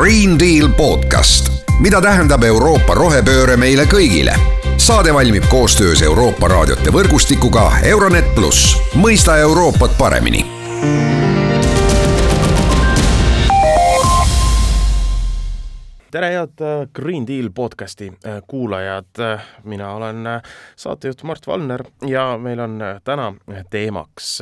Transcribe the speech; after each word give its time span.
Green 0.00 0.38
Deal 0.38 0.68
podcast, 0.76 1.50
mida 1.78 1.98
tähendab 2.00 2.40
Euroopa 2.48 2.94
rohepööre 2.96 3.58
meile 3.60 3.84
kõigile. 3.84 4.32
saade 4.80 5.12
valmib 5.12 5.44
koostöös 5.52 6.00
Euroopa 6.02 6.48
raadiote 6.48 6.88
võrgustikuga 6.88 7.66
Euronet 7.84 8.30
pluss, 8.34 8.78
mõista 8.96 9.36
Euroopat 9.36 9.98
paremini 9.98 10.40
tere, 16.10 16.32
head 16.32 16.64
äh, 16.64 16.88
Green 16.96 17.26
Deal 17.26 17.52
podcasti 17.54 18.08
äh, 18.08 18.40
kuulajad, 18.48 19.20
mina 19.68 19.92
olen 20.00 20.26
äh, 20.26 20.42
saatejuht 20.76 21.22
Mart 21.22 21.46
Valner 21.46 21.84
ja 22.08 22.38
meil 22.38 22.60
on 22.60 22.80
täna 23.04 23.34
teemaks 23.70 24.38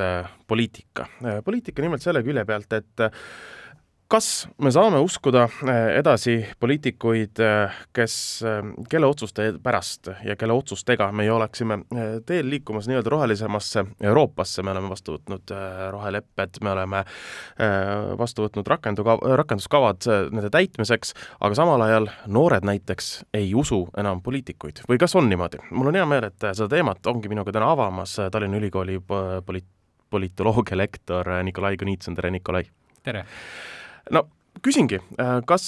poliitika. 0.46 1.06
poliitika 1.45 1.82
nimelt 1.82 2.02
selle 2.02 2.22
külje 2.22 2.45
pealt, 2.45 2.72
et 2.72 3.11
kas 4.08 4.48
me 4.58 4.71
saame 4.72 4.98
uskuda 5.04 5.43
äh, 5.44 5.76
edasi 5.98 6.39
poliitikuid, 6.61 7.40
äh, 7.44 7.75
kes, 7.93 8.14
äh, 8.46 8.62
kelle 8.89 9.07
otsuste 9.07 9.50
pärast 9.62 10.08
ja 10.25 10.36
kelle 10.36 10.57
otsustega 10.57 11.11
meie 11.12 11.32
oleksime 11.32 11.82
teel 12.26 12.48
liikumas 12.50 12.89
nii-öelda 12.89 13.12
rohelisemasse 13.12 13.84
Euroopasse, 14.00 14.64
me 14.64 14.72
oleme 14.72 14.89
vastu 14.89 15.18
võtnud 15.18 15.53
rohelepped, 15.93 16.61
me 16.64 16.72
oleme 16.72 17.03
vastu 18.18 18.46
võtnud 18.46 18.68
rakenduka-, 18.71 19.18
rakenduskavad 19.43 20.09
nende 20.32 20.50
täitmiseks, 20.54 21.14
aga 21.40 21.59
samal 21.59 21.84
ajal 21.84 22.09
noored 22.26 22.64
näiteks 22.68 23.11
ei 23.36 23.53
usu 23.54 23.84
enam 23.98 24.22
poliitikuid 24.25 24.84
või 24.89 25.00
kas 25.00 25.17
on 25.20 25.29
niimoodi? 25.29 25.61
mul 25.70 25.93
on 25.93 26.00
hea 26.00 26.06
meel, 26.09 26.31
et 26.31 26.50
seda 26.53 26.68
teemat 26.72 27.06
ongi 27.12 27.29
minuga 27.29 27.53
täna 27.54 27.72
avamas 27.75 28.17
Tallinna 28.32 28.61
Ülikooli 28.61 29.00
poliit-, 29.46 29.72
politoloogia 30.11 30.81
lektor 30.81 31.34
Nikolai 31.45 31.76
Kõnitson, 31.81 32.17
tere 32.17 32.33
Nikolai! 32.33 32.64
tere! 33.05 33.27
No 34.14 34.25
küsingi, 34.64 35.00
äh, 35.20 35.39
kas 35.47 35.67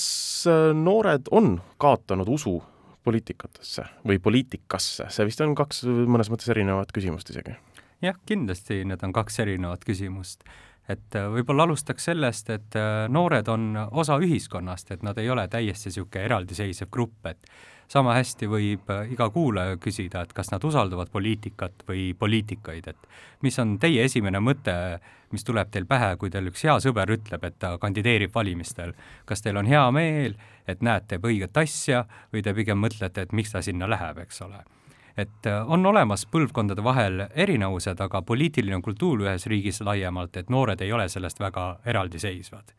äh, 0.50 0.70
noored 0.76 1.30
on 1.30 1.58
kaotanud 1.80 2.28
usu 2.28 2.58
poliitikatesse 3.04 3.86
või 4.06 4.20
poliitikasse, 4.22 5.08
see 5.08 5.28
vist 5.28 5.40
on 5.40 5.54
kaks 5.56 5.84
mõnes 5.88 6.28
mõttes 6.32 6.50
erinevat 6.52 6.92
küsimust 6.92 7.30
isegi. 7.32 7.56
jah, 8.04 8.18
kindlasti 8.28 8.82
need 8.84 9.02
on 9.06 9.14
kaks 9.16 9.40
erinevat 9.44 9.84
küsimust. 9.88 10.44
Et 10.90 11.18
äh, 11.18 11.26
võib-olla 11.32 11.68
alustaks 11.68 12.10
sellest, 12.10 12.50
et 12.50 12.78
noored 13.08 13.48
on 13.48 13.72
osa 13.90 14.18
ühiskonnast, 14.20 14.90
et 14.94 15.04
nad 15.06 15.18
ei 15.18 15.30
ole 15.30 15.46
täiesti 15.48 15.90
niisugune 15.90 16.24
eraldiseisev 16.28 16.90
grupp, 16.90 17.26
et 17.30 17.46
sama 17.90 18.14
hästi 18.14 18.46
võib 18.50 18.90
äh, 18.92 19.10
iga 19.14 19.26
kuulaja 19.34 19.78
küsida, 19.82 20.22
et 20.22 20.34
kas 20.34 20.52
nad 20.52 20.64
usaldavad 20.64 21.10
poliitikat 21.10 21.84
või 21.88 22.10
poliitikaid, 22.18 22.86
et 22.92 23.08
mis 23.42 23.58
on 23.62 23.76
teie 23.82 24.04
esimene 24.06 24.42
mõte, 24.42 24.74
mis 25.34 25.46
tuleb 25.46 25.72
teil 25.74 25.88
pähe, 25.90 26.14
kui 26.20 26.30
teil 26.30 26.50
üks 26.50 26.64
hea 26.66 26.76
sõber 26.82 27.10
ütleb, 27.16 27.44
et 27.46 27.58
ta 27.58 27.76
kandideerib 27.82 28.34
valimistel. 28.34 28.94
kas 29.26 29.42
teil 29.42 29.58
on 29.58 29.66
hea 29.66 29.84
meel, 29.94 30.36
et 30.66 30.82
näed, 30.82 31.08
teeb 31.10 31.26
õiget 31.26 31.56
asja 31.56 32.04
või 32.32 32.42
te 32.46 32.54
pigem 32.54 32.78
mõtlete, 32.78 33.26
et 33.26 33.32
miks 33.32 33.52
ta 33.52 33.62
sinna 33.62 33.90
läheb, 33.90 34.22
eks 34.26 34.42
ole 34.46 34.62
et 35.20 35.46
äh, 35.46 35.60
on 35.66 35.86
olemas 35.86 36.26
põlvkondade 36.26 36.84
vahel 36.84 37.26
erinevused, 37.34 38.00
aga 38.00 38.22
poliitiline 38.22 38.80
kultuur 38.82 39.26
ühes 39.26 39.46
riigis 39.50 39.82
laiemalt, 39.86 40.36
et 40.36 40.50
noored 40.50 40.80
ei 40.80 40.92
ole 40.92 41.08
sellest 41.08 41.40
väga 41.40 41.72
eraldiseisvad 41.84 42.74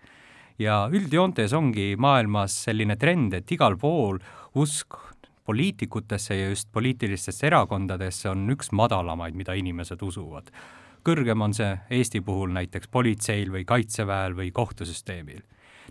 ja 0.61 0.83
üldjoontes 0.93 1.53
ongi 1.57 1.95
maailmas 1.97 2.55
selline 2.67 2.97
trend, 2.99 3.33
et 3.33 3.51
igal 3.51 3.77
pool 3.81 4.19
usk 4.61 4.97
poliitikutesse 5.45 6.35
ja 6.37 6.49
just 6.51 6.69
poliitilistesse 6.71 7.47
erakondadesse 7.49 8.29
on 8.29 8.45
üks 8.53 8.71
madalamaid, 8.71 9.35
mida 9.35 9.57
inimesed 9.57 10.01
usuvad. 10.01 10.51
kõrgem 11.01 11.41
on 11.41 11.53
see 11.53 11.69
Eesti 11.89 12.21
puhul 12.21 12.51
näiteks 12.53 12.87
politseil 12.87 13.49
või 13.49 13.65
kaitseväel 13.65 14.35
või 14.37 14.51
kohtusüsteemil 14.53 15.41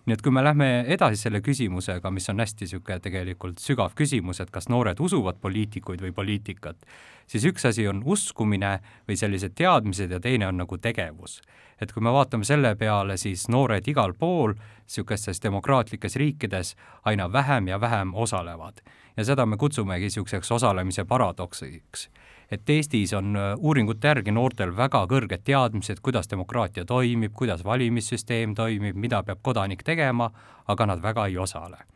nii 0.07 0.17
et 0.17 0.23
kui 0.23 0.33
me 0.33 0.43
lähme 0.45 0.69
edasi 0.89 1.21
selle 1.21 1.41
küsimusega, 1.45 2.11
mis 2.11 2.29
on 2.33 2.41
hästi 2.41 2.67
niisugune 2.67 3.01
tegelikult 3.05 3.61
sügav 3.61 3.95
küsimus, 3.99 4.41
et 4.41 4.51
kas 4.51 4.69
noored 4.73 5.01
usuvad 5.01 5.41
poliitikuid 5.41 6.03
või 6.05 6.13
poliitikat, 6.17 6.87
siis 7.27 7.45
üks 7.51 7.67
asi 7.69 7.87
on 7.89 8.03
uskumine 8.05 8.79
või 9.09 9.19
sellised 9.21 9.55
teadmised 9.59 10.11
ja 10.11 10.21
teine 10.21 10.49
on 10.49 10.63
nagu 10.63 10.79
tegevus. 10.79 11.41
et 11.81 11.93
kui 11.93 12.03
me 12.03 12.13
vaatame 12.13 12.45
selle 12.45 12.75
peale, 12.77 13.17
siis 13.17 13.49
noored 13.49 13.87
igal 13.89 14.13
pool 14.13 14.53
niisugustes 14.55 15.41
demokraatlikes 15.43 16.17
riikides 16.17 16.77
aina 17.05 17.33
vähem 17.33 17.69
ja 17.69 17.81
vähem 17.81 18.15
osalevad. 18.15 18.81
ja 19.17 19.25
seda 19.25 19.47
me 19.47 19.57
kutsumegi 19.57 20.05
niisuguseks 20.05 20.53
osalemise 20.53 21.05
paradoksiks 21.05 22.11
et 22.51 22.71
Eestis 22.71 23.15
on 23.15 23.37
äh, 23.37 23.53
uuringute 23.59 24.09
järgi 24.09 24.35
noortel 24.35 24.75
väga 24.77 25.05
kõrged 25.11 25.45
teadmised, 25.45 26.03
kuidas 26.03 26.31
demokraatia 26.31 26.85
toimib, 26.85 27.33
kuidas 27.37 27.65
valimissüsteem 27.65 28.55
toimib, 28.55 28.97
mida 28.97 29.23
peab 29.23 29.43
kodanik 29.43 29.83
tegema, 29.87 30.31
aga 30.67 30.87
nad 30.87 31.03
väga 31.03 31.27
ei 31.31 31.39
osale 31.39 31.87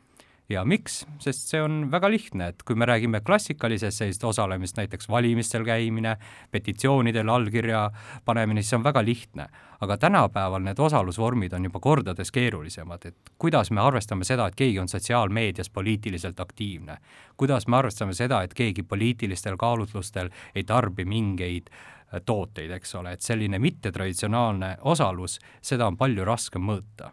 ja 0.48 0.64
miks, 0.64 1.02
sest 1.22 1.48
see 1.48 1.60
on 1.62 1.86
väga 1.92 2.08
lihtne, 2.12 2.48
et 2.52 2.62
kui 2.66 2.76
me 2.76 2.86
räägime 2.88 3.20
klassikalisest 3.24 3.98
sellisest 4.02 4.24
osalemist, 4.28 4.76
näiteks 4.76 5.08
valimistel 5.08 5.64
käimine, 5.64 6.16
petitsioonidel 6.50 7.28
allkirja 7.28 7.86
panemine, 8.24 8.62
siis 8.62 8.74
see 8.74 8.80
on 8.80 8.84
väga 8.84 9.04
lihtne. 9.04 9.48
aga 9.84 9.96
tänapäeval 10.00 10.62
need 10.64 10.78
osalusvormid 10.80 11.52
on 11.52 11.64
juba 11.64 11.80
kordades 11.80 12.30
keerulisemad, 12.32 13.02
et 13.04 13.16
kuidas 13.38 13.70
me 13.70 13.80
arvestame 13.80 14.24
seda, 14.24 14.46
et 14.46 14.54
keegi 14.54 14.78
on 14.80 14.88
sotsiaalmeedias 14.88 15.70
poliitiliselt 15.70 16.40
aktiivne, 16.40 16.96
kuidas 17.36 17.66
me 17.66 17.76
arvestame 17.76 18.14
seda, 18.14 18.42
et 18.42 18.54
keegi 18.54 18.82
poliitilistel 18.82 19.56
kaalutlustel 19.56 20.30
ei 20.54 20.64
tarbi 20.64 21.04
mingeid 21.04 21.68
äh, 21.68 22.22
tooteid, 22.26 22.70
eks 22.70 22.94
ole, 22.94 23.12
et 23.12 23.20
selline 23.20 23.58
mittetraditsionaalne 23.58 24.76
osalus, 24.80 25.38
seda 25.60 25.86
on 25.86 25.96
palju 25.96 26.24
raskem 26.24 26.64
mõõta 26.64 27.12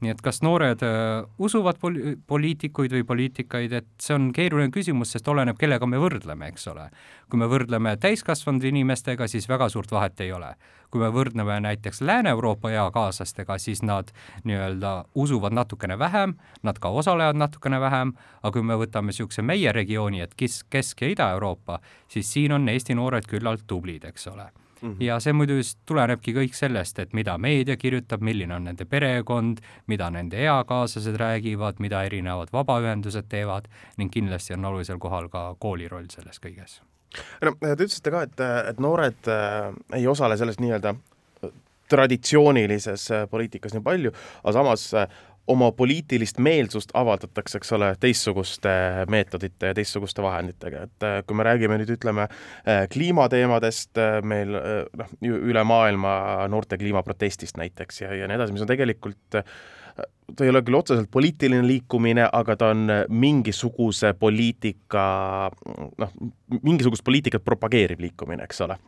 nii 0.00 0.12
et 0.14 0.20
kas 0.24 0.40
noored 0.44 0.82
äh, 0.86 1.26
usuvad 1.42 1.78
poli-, 1.80 2.16
poliitikuid 2.26 2.92
või 2.96 3.04
poliitikaid, 3.06 3.72
et 3.80 3.88
see 4.00 4.16
on 4.16 4.30
keeruline 4.36 4.72
küsimus, 4.72 5.12
sest 5.14 5.28
oleneb, 5.28 5.58
kellega 5.60 5.86
me 5.86 6.00
võrdleme, 6.00 6.48
eks 6.52 6.68
ole. 6.72 6.88
kui 7.30 7.38
me 7.38 7.46
võrdleme 7.46 7.94
täiskasvanud 8.00 8.64
inimestega, 8.66 9.28
siis 9.30 9.46
väga 9.48 9.68
suurt 9.70 9.92
vahet 9.92 10.20
ei 10.20 10.32
ole. 10.32 10.54
kui 10.90 11.00
me 11.00 11.06
võrdleme 11.14 11.60
näiteks 11.62 12.00
Lääne-Euroopa 12.02 12.70
eakaaslastega, 12.70 13.58
siis 13.58 13.82
nad 13.82 14.08
nii-öelda 14.44 15.04
usuvad 15.14 15.54
natukene 15.54 15.98
vähem, 15.98 16.34
nad 16.62 16.78
ka 16.78 16.88
osalevad 16.88 17.36
natukene 17.38 17.78
vähem, 17.80 18.14
aga 18.42 18.52
kui 18.52 18.62
me 18.66 18.74
võtame 18.74 19.12
niisuguse 19.12 19.42
meie 19.42 19.72
regiooni, 19.72 20.20
et 20.20 20.34
kes, 20.34 20.64
Kesk- 20.70 21.04
ja 21.04 21.12
Ida-Euroopa, 21.12 21.78
siis 22.08 22.32
siin 22.32 22.52
on 22.52 22.68
Eesti 22.68 22.94
noored 22.98 23.30
küllalt 23.30 23.62
tublid, 23.66 24.04
eks 24.04 24.26
ole 24.34 24.50
Mm 24.82 24.92
-hmm. 24.92 25.04
ja 25.04 25.20
see 25.20 25.32
muidu 25.32 25.56
just 25.56 25.78
tulenebki 25.86 26.32
kõik 26.32 26.54
sellest, 26.54 26.98
et 26.98 27.12
mida 27.12 27.38
meedia 27.38 27.76
kirjutab, 27.76 28.20
milline 28.20 28.54
on 28.54 28.64
nende 28.64 28.84
perekond, 28.84 29.58
mida 29.86 30.10
nende 30.10 30.36
eakaaslased 30.36 31.16
räägivad, 31.16 31.74
mida 31.78 32.02
erinevad 32.02 32.48
vabaühendused 32.52 33.28
teevad 33.28 33.68
ning 33.96 34.12
kindlasti 34.12 34.54
on 34.54 34.64
olulisel 34.64 34.98
kohal 34.98 35.28
ka 35.28 35.56
kooli 35.58 35.88
roll 35.88 36.06
selles 36.10 36.40
kõiges. 36.40 36.80
no 37.42 37.52
te 37.60 37.84
ütlesite 37.84 38.10
ka, 38.10 38.22
et, 38.22 38.40
et 38.68 38.80
noored 38.80 39.28
äh, 39.28 39.74
ei 39.92 40.06
osale 40.06 40.36
selles 40.36 40.60
nii-öelda 40.60 40.94
traditsioonilises 41.90 43.10
äh, 43.10 43.28
poliitikas 43.30 43.74
nii 43.74 43.82
palju, 43.84 44.12
aga 44.42 44.52
samas 44.52 44.86
äh, 44.94 45.08
oma 45.50 45.70
poliitilist 45.76 46.38
meelsust 46.42 46.92
avaldatakse, 46.94 47.58
eks 47.60 47.72
ole, 47.76 47.90
teistsuguste 48.00 48.72
meetodite 49.10 49.72
ja 49.72 49.76
teistsuguste 49.76 50.22
vahenditega, 50.24 50.84
et 50.86 51.06
äh, 51.06 51.18
kui 51.26 51.38
me 51.38 51.46
räägime 51.46 51.80
nüüd 51.80 51.90
ütleme 51.96 52.26
äh, 52.28 52.84
kliimateemadest, 52.92 53.92
äh, 53.98 54.20
meil 54.22 54.54
noh, 54.54 55.12
üle 55.26 55.64
maailma 55.66 56.14
noorte 56.52 56.78
kliimaprotestist 56.80 57.60
näiteks 57.60 58.04
ja, 58.04 58.14
ja 58.22 58.30
nii 58.30 58.38
edasi, 58.38 58.56
mis 58.56 58.64
on 58.64 58.70
tegelikult 58.70 59.40
ta 60.30 60.46
ei 60.46 60.52
ole 60.52 60.62
küll 60.64 60.78
otseselt 60.78 61.10
poliitiline 61.12 61.66
liikumine, 61.66 62.28
aga 62.32 62.54
ta 62.56 62.70
on 62.72 62.86
mingisuguse 63.10 64.14
poliitika, 64.18 65.02
noh, 65.98 66.14
mingisugust 66.62 67.04
poliitikat 67.04 67.44
propageeriv 67.44 68.00
liikumine, 68.06 68.46
eks 68.46 68.62
ole 68.68 68.78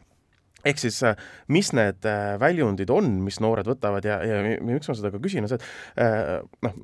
ehk 0.65 0.83
siis 0.83 1.03
äh, 1.07 1.17
mis 1.53 1.73
need 1.77 2.07
äh, 2.09 2.35
väljundid 2.41 2.91
on, 2.91 3.15
mis 3.27 3.41
noored 3.43 3.69
võtavad 3.69 4.07
ja, 4.07 4.21
ja 4.27 4.43
miks 4.63 4.91
ma 4.91 4.99
seda 4.99 5.13
ka 5.15 5.23
küsin, 5.23 5.47
on 5.47 5.53
see, 5.53 5.63
et 5.97 6.05
äh, 6.07 6.37
noh, 6.67 6.77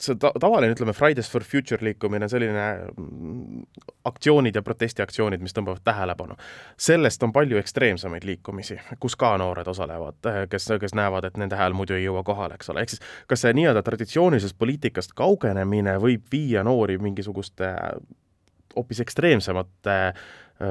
see 0.00 0.16
ta-, 0.20 0.32
tavaline, 0.40 0.74
ütleme, 0.74 0.92
Fridays 0.96 1.30
for 1.32 1.44
Future 1.44 1.80
liikumine, 1.84 2.28
selline 2.28 2.64
mm, 2.92 3.62
aktsioonid 4.08 4.58
ja 4.58 4.62
protestiaktsioonid, 4.64 5.40
mis 5.44 5.56
tõmbavad 5.56 5.80
tähelepanu. 5.86 6.36
sellest 6.76 7.22
on 7.24 7.32
palju 7.32 7.60
ekstreemsemaid 7.60 8.26
liikumisi, 8.28 8.78
kus 9.00 9.16
ka 9.16 9.32
noored 9.40 9.68
osalevad, 9.72 10.20
kes, 10.52 10.68
kes 10.80 10.96
näevad, 10.98 11.30
et 11.30 11.40
nende 11.40 11.56
hääl 11.56 11.76
muidu 11.76 11.96
ei 11.96 12.04
jõua 12.04 12.24
kohale, 12.26 12.60
eks 12.60 12.70
ole, 12.74 12.84
ehk 12.84 12.94
siis 12.94 13.02
kas 13.30 13.46
see 13.46 13.56
nii-öelda 13.56 13.82
traditsioonilisest 13.86 14.58
poliitikast 14.58 15.16
kaugenemine 15.16 15.96
võib 16.02 16.28
viia 16.32 16.64
noori 16.66 16.98
mingisuguste 17.00 17.72
hoopis 18.76 19.00
ekstreemsemate 19.00 19.96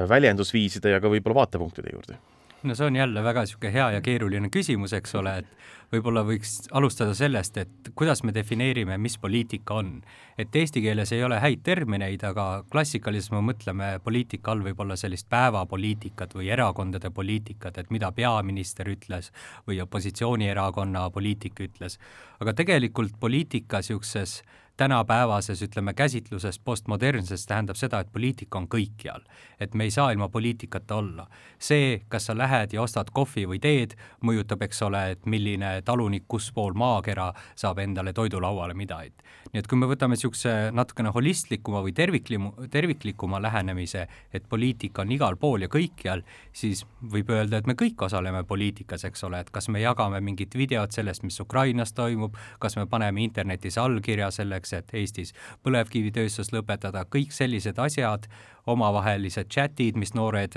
väljendusviiside 0.08 0.94
ja 0.94 1.02
ka 1.02 1.10
võib-olla 1.10 1.42
vaatepunktide 1.42 1.94
juurde? 1.94 2.18
No 2.66 2.74
see 2.74 2.86
on 2.86 2.96
jälle 2.96 3.22
väga 3.24 3.44
niisugune 3.44 3.72
hea 3.72 3.90
ja 3.96 4.00
keeruline 4.04 4.50
küsimus, 4.52 4.92
eks 4.96 5.14
ole, 5.18 5.38
et 5.42 5.92
võib-olla 5.92 6.22
võiks 6.26 6.66
alustada 6.74 7.14
sellest, 7.14 7.56
et 7.62 7.90
kuidas 7.94 8.22
me 8.26 8.34
defineerime, 8.34 8.98
mis 8.98 9.18
poliitika 9.22 9.78
on. 9.80 10.00
et 10.38 10.56
eesti 10.56 10.82
keeles 10.84 11.12
ei 11.12 11.22
ole 11.24 11.38
häid 11.40 11.62
termineid, 11.64 12.24
aga 12.28 12.64
klassikalises 12.70 13.30
me 13.32 13.40
mõtleme 13.40 14.00
poliitika 14.04 14.52
all 14.52 14.64
võib-olla 14.66 14.96
sellist 14.96 15.28
päevapoliitikat 15.32 16.34
või 16.34 16.50
erakondade 16.52 17.10
poliitikat, 17.10 17.78
et 17.78 17.90
mida 17.90 18.12
peaminister 18.12 18.88
ütles 18.92 19.32
või 19.68 19.80
opositsioonierakonna 19.80 21.10
poliitik 21.10 21.60
ütles. 21.60 21.98
aga 22.40 22.52
tegelikult 22.52 23.20
poliitika 23.20 23.78
niisuguses 23.80 24.42
tänapäevases, 24.76 25.62
ütleme, 25.62 25.94
käsitluses 25.94 26.58
postmodernses 26.58 27.46
tähendab 27.46 27.76
seda, 27.76 28.00
et 28.00 28.12
poliitika 28.12 28.58
on 28.58 28.68
kõikjal. 28.68 29.20
et 29.60 29.74
me 29.74 29.84
ei 29.84 29.90
saa 29.90 30.10
ilma 30.10 30.28
poliitikata 30.28 30.94
olla. 30.94 31.26
see, 31.58 32.02
kas 32.08 32.26
sa 32.26 32.38
lähed 32.38 32.72
ja 32.72 32.82
ostad 32.82 33.06
kohvi 33.12 33.46
või 33.46 33.58
teed, 33.58 33.94
mõjutab, 34.22 34.62
eks 34.62 34.82
ole, 34.82 35.10
et 35.10 35.26
milline 35.26 35.82
talunik 35.82 36.24
kuspool 36.28 36.74
maakera 36.74 37.32
saab 37.54 37.78
endale 37.78 38.12
toidulauale 38.12 38.74
midagi. 38.74 39.12
nii 39.52 39.58
et 39.58 39.66
kui 39.66 39.78
me 39.78 39.86
võtame 39.86 40.16
niisuguse 40.16 40.70
natukene 40.72 41.08
holistlikuma 41.08 41.80
või 41.82 41.92
terviklimu, 41.92 42.52
terviklikuma 42.70 43.42
lähenemise, 43.42 44.06
et 44.32 44.48
poliitika 44.48 45.02
on 45.02 45.12
igal 45.12 45.36
pool 45.36 45.62
ja 45.62 45.68
kõikjal, 45.68 46.22
siis 46.52 46.84
võib 47.12 47.30
öelda, 47.30 47.56
et 47.56 47.66
me 47.66 47.74
kõik 47.74 48.02
osaleme 48.02 48.44
poliitikas, 48.44 49.04
eks 49.04 49.24
ole, 49.24 49.40
et 49.40 49.50
kas 49.50 49.68
me 49.68 49.80
jagame 49.80 50.20
mingit 50.20 50.54
videot 50.54 50.92
sellest, 50.92 51.22
mis 51.22 51.40
Ukrainas 51.40 51.92
toimub, 51.92 52.36
kas 52.58 52.76
me 52.76 52.86
paneme 52.86 53.22
internetis 53.22 53.78
allkirja 53.78 54.30
selleks, 54.30 54.65
selleks, 54.66 54.72
et 54.72 54.94
Eestis 54.94 55.34
põlevkivitööstus 55.64 56.52
lõpetada, 56.52 57.04
kõik 57.04 57.32
sellised 57.32 57.78
asjad, 57.78 58.26
omavahelised 58.66 59.48
chatid, 59.48 59.96
mis 59.96 60.14
noored 60.14 60.56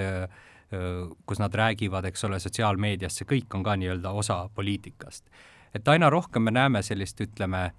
kus 1.25 1.39
nad 1.41 1.53
räägivad, 1.53 2.05
eks 2.05 2.27
ole, 2.27 2.37
sotsiaalmeedias, 2.39 3.15
see 3.17 3.25
kõik 3.25 3.55
on 3.57 3.63
ka 3.65 3.73
nii-öelda 3.75 4.11
osa 4.11 4.49
poliitikast. 4.53 5.25
et 5.73 5.87
aina 5.87 6.09
rohkem 6.09 6.43
me 6.43 6.51
näeme 6.51 6.81
sellist, 6.81 7.21
ütleme, 7.21 7.71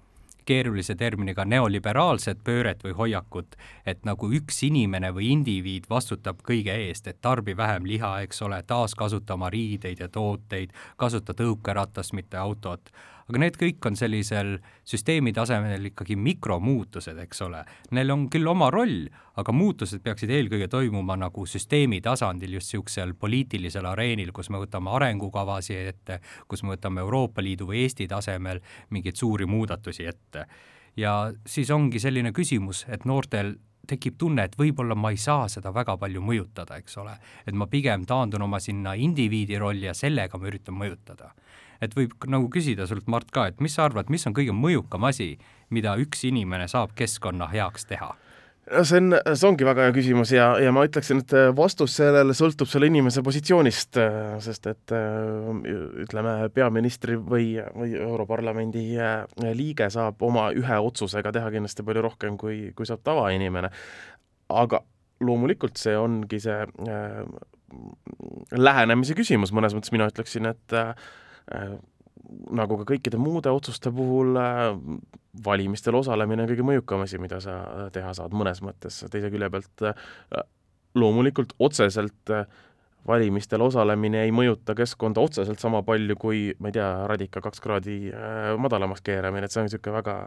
keerulise 0.45 0.95
terminiga 0.95 1.45
neoliberaalset 1.45 2.43
pööret 2.43 2.83
või 2.83 2.91
hoiakut, 2.91 3.55
et 3.85 4.03
nagu 4.05 4.27
üks 4.31 4.63
inimene 4.67 5.13
või 5.15 5.29
indiviid 5.31 5.87
vastutab 5.89 6.41
kõige 6.43 6.75
eest, 6.87 7.07
et 7.07 7.21
tarbi 7.21 7.55
vähem 7.57 7.85
liha, 7.85 8.21
eks 8.21 8.41
ole, 8.41 8.63
taaskasuta 8.63 9.33
oma 9.33 9.49
riideid 9.49 9.99
ja 9.99 10.09
tooteid, 10.09 10.73
kasuta 10.97 11.33
tõukeratast, 11.33 12.13
mitte 12.13 12.37
autot 12.37 12.91
aga 13.29 13.41
need 13.43 13.57
kõik 13.59 13.85
on 13.87 13.97
sellisel 13.99 14.57
süsteemi 14.87 15.33
tasemel 15.35 15.91
ikkagi 15.91 16.17
mikromuutused, 16.19 17.17
eks 17.25 17.41
ole. 17.45 17.63
Neil 17.95 18.13
on 18.13 18.27
küll 18.31 18.47
oma 18.49 18.69
roll, 18.73 19.05
aga 19.39 19.55
muutused 19.55 20.03
peaksid 20.03 20.31
eelkõige 20.33 20.67
toimuma 20.71 21.17
nagu 21.19 21.45
süsteemi 21.47 22.01
tasandil, 22.03 22.57
just 22.57 22.71
niisugusel 22.71 23.15
poliitilisel 23.19 23.87
areenil, 23.89 24.31
kus 24.35 24.51
me 24.51 24.61
võtame 24.61 24.93
arengukavasid 24.95 25.89
ette, 25.93 26.19
kus 26.47 26.63
me 26.63 26.75
võtame 26.75 27.03
Euroopa 27.03 27.43
Liidu 27.43 27.69
või 27.69 27.85
Eesti 27.85 28.07
tasemel 28.11 28.61
mingeid 28.89 29.19
suuri 29.19 29.45
muudatusi 29.45 30.07
ette. 30.07 30.45
ja 30.97 31.31
siis 31.47 31.69
ongi 31.71 31.99
selline 31.99 32.31
küsimus, 32.31 32.85
et 32.89 33.05
noortel 33.05 33.55
tekib 33.87 34.17
tunne, 34.17 34.43
et 34.43 34.55
võib-olla 34.57 34.95
ma 34.95 35.11
ei 35.11 35.17
saa 35.17 35.47
seda 35.49 35.71
väga 35.73 35.97
palju 35.97 36.21
mõjutada, 36.21 36.77
eks 36.77 36.97
ole. 36.97 37.15
et 37.47 37.55
ma 37.55 37.67
pigem 37.67 38.05
taandun 38.05 38.41
oma 38.41 38.59
sinna 38.59 38.93
indiviidi 38.93 39.57
rolli 39.57 39.85
ja 39.85 39.93
sellega 39.93 40.37
ma 40.37 40.47
üritan 40.47 40.77
mõjutada 40.77 41.33
et 41.81 41.95
võib 41.97 42.13
nagu 42.29 42.49
küsida 42.53 42.87
sult, 42.89 43.07
Mart, 43.11 43.31
ka, 43.33 43.47
et 43.51 43.61
mis 43.63 43.73
sa 43.75 43.87
arvad, 43.89 44.11
mis 44.13 44.25
on 44.29 44.35
kõige 44.37 44.53
mõjukam 44.55 45.07
asi, 45.09 45.33
mida 45.73 45.95
üks 46.01 46.25
inimene 46.29 46.67
saab 46.71 46.95
keskkonna 46.97 47.49
heaks 47.51 47.89
teha? 47.89 48.13
no 48.71 48.83
see 48.87 48.99
on, 49.01 49.15
see 49.33 49.47
ongi 49.49 49.65
väga 49.65 49.87
hea 49.87 49.93
küsimus 49.95 50.31
ja, 50.35 50.45
ja 50.61 50.71
ma 50.75 50.83
ütleksin, 50.85 51.23
et 51.23 51.33
vastus 51.57 51.95
sellele 51.97 52.35
sõltub 52.37 52.69
selle 52.69 52.87
inimese 52.91 53.23
positsioonist, 53.25 53.97
sest 54.45 54.69
et 54.69 54.93
ütleme, 56.05 56.35
peaministri 56.53 57.17
või, 57.17 57.55
või 57.75 57.95
Europarlamendi 57.97 58.85
liige 59.57 59.89
saab 59.91 60.21
oma 60.27 60.49
ühe 60.55 60.77
otsusega 60.77 61.33
teha 61.35 61.49
kindlasti 61.53 61.85
palju 61.87 62.05
rohkem, 62.05 62.37
kui, 62.39 62.59
kui 62.77 62.87
saab 62.87 63.01
tavainimene. 63.07 63.71
aga 64.51 64.83
loomulikult 65.25 65.81
see 65.81 65.97
ongi 65.97 66.39
see 66.43 66.61
äh, 66.61 67.25
lähenemise 68.51 69.17
küsimus, 69.17 69.53
mõnes 69.55 69.73
mõttes 69.75 69.93
mina 69.95 70.07
ütleksin, 70.11 70.49
et 70.49 70.77
äh, 70.77 70.93
Äh, 70.93 71.29
nagu 72.51 72.77
ka 72.81 72.87
kõikide 72.93 73.19
muude 73.21 73.51
otsuste 73.51 73.91
puhul, 73.93 74.35
äh, 74.39 74.71
valimistel 75.45 75.97
osalemine 75.99 76.45
on 76.45 76.51
kõige 76.51 76.65
mõjukam 76.67 77.05
asi, 77.05 77.19
mida 77.21 77.39
sa 77.43 77.89
teha 77.93 78.13
saad 78.17 78.35
mõnes 78.35 78.61
mõttes, 78.65 79.01
teise 79.11 79.31
külje 79.33 79.49
pealt 79.53 79.85
äh, 79.87 80.43
loomulikult 80.95 81.55
otseselt 81.59 82.33
valimistel 83.07 83.61
osalemine 83.65 84.23
ei 84.25 84.33
mõjuta 84.35 84.75
keskkonda 84.77 85.23
otseselt 85.23 85.59
sama 85.61 85.81
palju 85.85 86.15
kui, 86.21 86.41
ma 86.59 86.69
ei 86.69 86.77
tea, 86.77 86.89
radika 87.09 87.41
kaks 87.41 87.63
kraadi 87.63 87.97
äh, 88.13 88.51
madalamaks 88.61 89.01
keeramine, 89.05 89.47
et 89.47 89.53
see 89.53 89.63
on 89.63 89.69
niisugune 89.69 89.97
väga, 89.97 90.17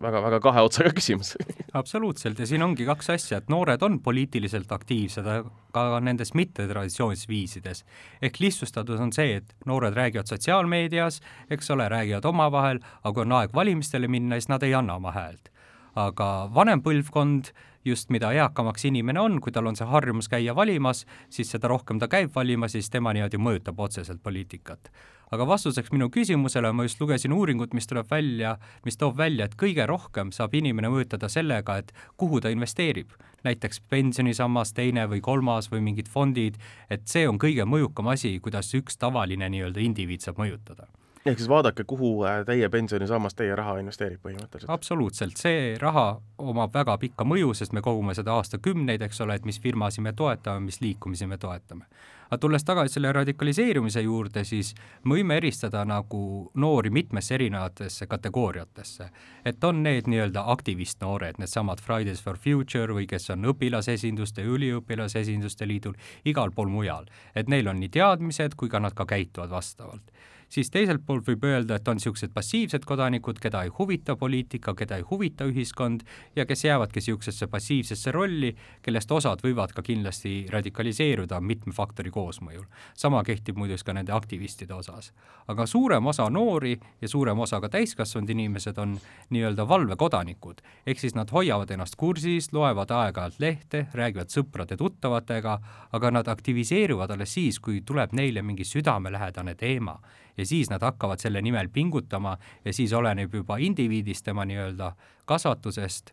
väga, 0.00 0.22
väga 0.28 0.40
kahe 0.48 0.64
otsaga 0.68 0.94
küsimus 0.98 1.34
absoluutselt, 1.72 2.38
ja 2.38 2.46
siin 2.48 2.62
ongi 2.64 2.86
kaks 2.88 3.10
asja, 3.14 3.40
et 3.40 3.52
noored 3.52 3.82
on 3.84 3.98
poliitiliselt 4.04 4.72
aktiivsed, 4.72 5.28
aga 5.28 6.00
nendes 6.04 6.34
mittetraditsioonilistes 6.38 7.28
viisides. 7.28 7.84
ehk 8.22 8.40
lihtsustatud 8.40 9.00
on 9.00 9.12
see, 9.12 9.36
et 9.40 9.54
noored 9.66 9.94
räägivad 9.96 10.28
sotsiaalmeedias, 10.28 11.20
eks 11.50 11.70
ole, 11.70 11.88
räägivad 11.88 12.24
omavahel, 12.28 12.82
aga 13.02 13.14
kui 13.14 13.26
on 13.26 13.38
aeg 13.40 13.54
valimistele 13.54 14.08
minna, 14.08 14.36
siis 14.40 14.48
nad 14.52 14.62
ei 14.62 14.74
anna 14.74 14.96
oma 15.00 15.12
häält. 15.12 15.51
Aga 15.94 16.48
vanem 16.54 16.82
põlvkond 16.82 17.52
just 17.84 18.10
mida 18.10 18.30
eakamaks 18.32 18.84
inimene 18.86 19.20
on, 19.20 19.40
kui 19.42 19.52
tal 19.52 19.66
on 19.66 19.76
see 19.76 19.88
harjumus 19.88 20.28
käia 20.30 20.54
valimas, 20.54 21.04
siis 21.30 21.50
seda 21.50 21.70
rohkem 21.72 21.98
ta 21.98 22.08
käib 22.08 22.30
valimas 22.34 22.76
ja 22.76 22.80
siis 22.80 22.92
tema 22.94 23.12
niimoodi 23.12 23.40
mõjutab 23.42 23.80
otseselt 23.82 24.22
poliitikat. 24.22 24.92
aga 25.32 25.46
vastuseks 25.48 25.92
minu 25.92 26.10
küsimusele 26.12 26.72
ma 26.76 26.84
just 26.84 27.00
lugesin 27.00 27.32
uuringut, 27.32 27.74
mis 27.74 27.86
tuleb 27.88 28.10
välja, 28.10 28.58
mis 28.84 28.96
toob 29.00 29.16
välja, 29.16 29.44
et 29.44 29.56
kõige 29.56 29.86
rohkem 29.88 30.32
saab 30.32 30.54
inimene 30.54 30.90
mõjutada 30.92 31.28
sellega, 31.28 31.76
et 31.78 31.92
kuhu 32.16 32.40
ta 32.40 32.48
investeerib. 32.48 33.10
näiteks 33.44 33.80
pensionisammas, 33.90 34.72
teine 34.72 35.06
või 35.06 35.20
kolmas 35.20 35.70
või 35.72 35.80
mingid 35.80 36.08
fondid, 36.08 36.58
et 36.90 37.08
see 37.08 37.28
on 37.28 37.38
kõige 37.38 37.64
mõjukam 37.64 38.08
asi, 38.08 38.38
kuidas 38.40 38.74
üks 38.74 38.96
tavaline 38.98 39.48
nii-öelda 39.48 39.80
indiviid 39.80 40.20
saab 40.20 40.38
mõjutada 40.38 40.86
ehk 41.26 41.38
siis 41.38 41.48
vaadake, 41.48 41.84
kuhu 41.84 42.24
äh, 42.24 42.44
teie 42.46 42.68
pensionisammas 42.68 43.34
teie 43.38 43.56
raha 43.56 43.76
investeerib 43.78 44.22
põhimõtteliselt. 44.24 44.70
absoluutselt, 44.70 45.36
see 45.38 45.76
raha 45.78 46.06
omab 46.38 46.74
väga 46.74 46.96
pikka 46.98 47.26
mõju, 47.28 47.52
sest 47.54 47.72
me 47.72 47.82
kogume 47.82 48.14
seda 48.18 48.34
aastakümneid, 48.40 49.04
eks 49.06 49.22
ole, 49.22 49.38
et 49.38 49.46
mis 49.46 49.60
firmasid 49.62 50.02
me 50.02 50.12
toetame, 50.18 50.66
mis 50.66 50.80
liikumisi 50.82 51.26
me 51.30 51.38
toetame. 51.38 51.86
aga 52.32 52.38
tulles 52.40 52.64
tagasi 52.64 52.94
selle 52.96 53.12
radikaliseerumise 53.12 54.02
juurde, 54.02 54.44
siis 54.44 54.72
me 55.04 55.14
võime 55.14 55.36
eristada 55.36 55.84
nagu 55.84 56.50
noori 56.54 56.90
mitmesse 56.90 57.34
erinevatesse 57.34 58.06
kategooriatesse. 58.06 59.08
et 59.44 59.64
on 59.64 59.82
need 59.82 60.10
nii-öelda 60.10 60.42
aktivistnoored, 60.56 61.38
needsamad 61.38 61.80
Fridays 61.80 62.22
for 62.22 62.36
Future 62.36 62.94
või 62.98 63.06
kes 63.06 63.30
on 63.30 63.46
õpilasesinduste, 63.54 64.42
üliõpilasesinduste 64.42 65.68
liidul, 65.68 65.94
igal 66.24 66.50
pool 66.50 66.68
mujal. 66.68 67.06
et 67.34 67.48
neil 67.48 67.68
on 67.68 67.80
nii 67.80 67.88
teadmised 67.88 68.54
kui 68.56 68.68
ka 68.68 68.80
nad 68.80 68.94
ka 68.94 69.06
käituvad 69.06 69.50
vastavalt 69.50 70.10
siis 70.52 70.70
teiselt 70.70 71.02
poolt 71.06 71.26
võib 71.26 71.44
öelda, 71.48 71.78
et 71.78 71.88
on 71.88 71.96
niisugused 71.96 72.32
passiivsed 72.34 72.84
kodanikud, 72.88 73.38
keda 73.40 73.62
ei 73.64 73.72
huvita 73.78 74.16
poliitika, 74.20 74.74
keda 74.76 74.98
ei 75.00 75.06
huvita 75.08 75.46
ühiskond 75.48 76.04
ja 76.36 76.44
kes 76.46 76.64
jäävadki 76.66 77.00
niisugusesse 77.00 77.48
passiivsesse 77.52 78.12
rolli, 78.12 78.52
kellest 78.84 79.12
osad 79.12 79.42
võivad 79.44 79.72
ka 79.72 79.84
kindlasti 79.86 80.34
radikaliseeruda 80.52 81.40
mitme 81.40 81.72
faktori 81.72 82.10
koosmõjul. 82.10 82.66
sama 82.94 83.22
kehtib 83.24 83.56
muideks 83.56 83.84
ka 83.84 83.92
nende 83.92 84.12
aktivistide 84.12 84.74
osas. 84.74 85.12
aga 85.48 85.66
suurem 85.66 86.06
osa 86.06 86.28
noori 86.30 86.78
ja 87.00 87.08
suurem 87.08 87.38
osa 87.38 87.60
ka 87.60 87.68
täiskasvanud 87.68 88.30
inimesed 88.30 88.78
on 88.78 88.98
nii-öelda 89.30 89.68
valvekodanikud, 89.68 90.60
ehk 90.86 90.98
siis 90.98 91.14
nad 91.14 91.30
hoiavad 91.30 91.70
ennast 91.70 91.96
kursis, 91.96 92.52
loevad 92.52 92.90
aeg-ajalt 92.90 93.40
lehte, 93.40 93.86
räägivad 93.94 94.28
sõprade-tuttavatega, 94.28 95.58
aga 95.92 96.10
nad 96.10 96.28
aktiviseeruvad 96.28 97.10
alles 97.10 97.34
siis, 97.34 97.58
kui 97.60 97.80
tuleb 97.80 98.12
neile 98.12 98.42
mingi 98.42 98.64
südamelähedane 98.64 99.54
teema 99.54 99.98
ja 100.36 100.46
siis 100.46 100.70
nad 100.70 100.82
hakkavad 100.82 101.20
selle 101.20 101.42
nimel 101.42 101.68
pingutama 101.68 102.36
ja 102.64 102.72
siis 102.72 102.92
oleneb 102.92 103.34
juba 103.34 103.56
indiviidist, 103.56 104.24
tema 104.24 104.44
nii-öelda 104.44 104.92
kasvatusest, 105.24 106.12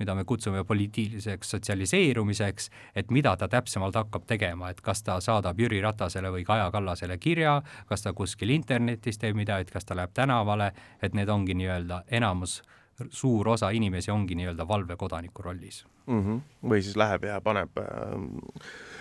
mida 0.00 0.14
me 0.14 0.24
kutsume 0.24 0.64
poliitiliseks 0.64 1.50
sotsialiseerumiseks, 1.50 2.70
et 2.96 3.10
mida 3.10 3.36
ta 3.36 3.48
täpsemalt 3.48 3.94
hakkab 3.94 4.24
tegema, 4.26 4.70
et 4.70 4.80
kas 4.80 5.02
ta 5.02 5.18
saadab 5.20 5.60
Jüri 5.60 5.82
Ratasele 5.84 6.32
või 6.32 6.44
Kaja 6.48 6.70
Kallasele 6.72 7.18
kirja, 7.18 7.60
kas 7.86 8.02
ta 8.02 8.14
kuskil 8.16 8.50
internetis 8.54 9.20
teeb 9.20 9.36
midagi, 9.36 9.70
kas 9.72 9.84
ta 9.84 9.96
läheb 9.96 10.14
tänavale, 10.16 10.72
et 11.02 11.14
need 11.14 11.28
ongi 11.28 11.54
nii-öelda 11.54 12.04
enamus, 12.20 12.62
suur 13.10 13.48
osa 13.48 13.70
inimesi 13.76 14.10
ongi 14.10 14.36
nii-öelda 14.36 14.68
valvekodaniku 14.68 15.42
rollis 15.42 15.84
mm. 16.06 16.24
-hmm. 16.24 16.40
või 16.68 16.82
siis 16.82 16.96
läheb 16.96 17.24
ja 17.24 17.40
paneb 17.40 17.78
äh 17.78 18.99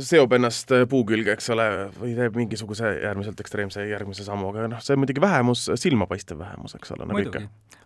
seob 0.00 0.32
ennast 0.32 0.72
puu 0.88 1.02
külge, 1.08 1.34
eks 1.36 1.50
ole, 1.52 1.66
või 1.98 2.14
teeb 2.16 2.36
mingisuguse 2.38 2.94
äärmiselt 3.10 3.40
ekstreemse 3.42 3.84
järgmise 3.90 4.24
sammu, 4.24 4.54
aga 4.54 4.68
noh, 4.72 4.80
see 4.84 4.94
on 4.96 5.02
muidugi 5.02 5.20
vähemus, 5.20 5.66
silmapaistev 5.80 6.40
vähemus, 6.40 6.76
eks 6.78 6.94
ole, 6.96 7.08
nagu 7.10 7.20
ikka. 7.20 7.42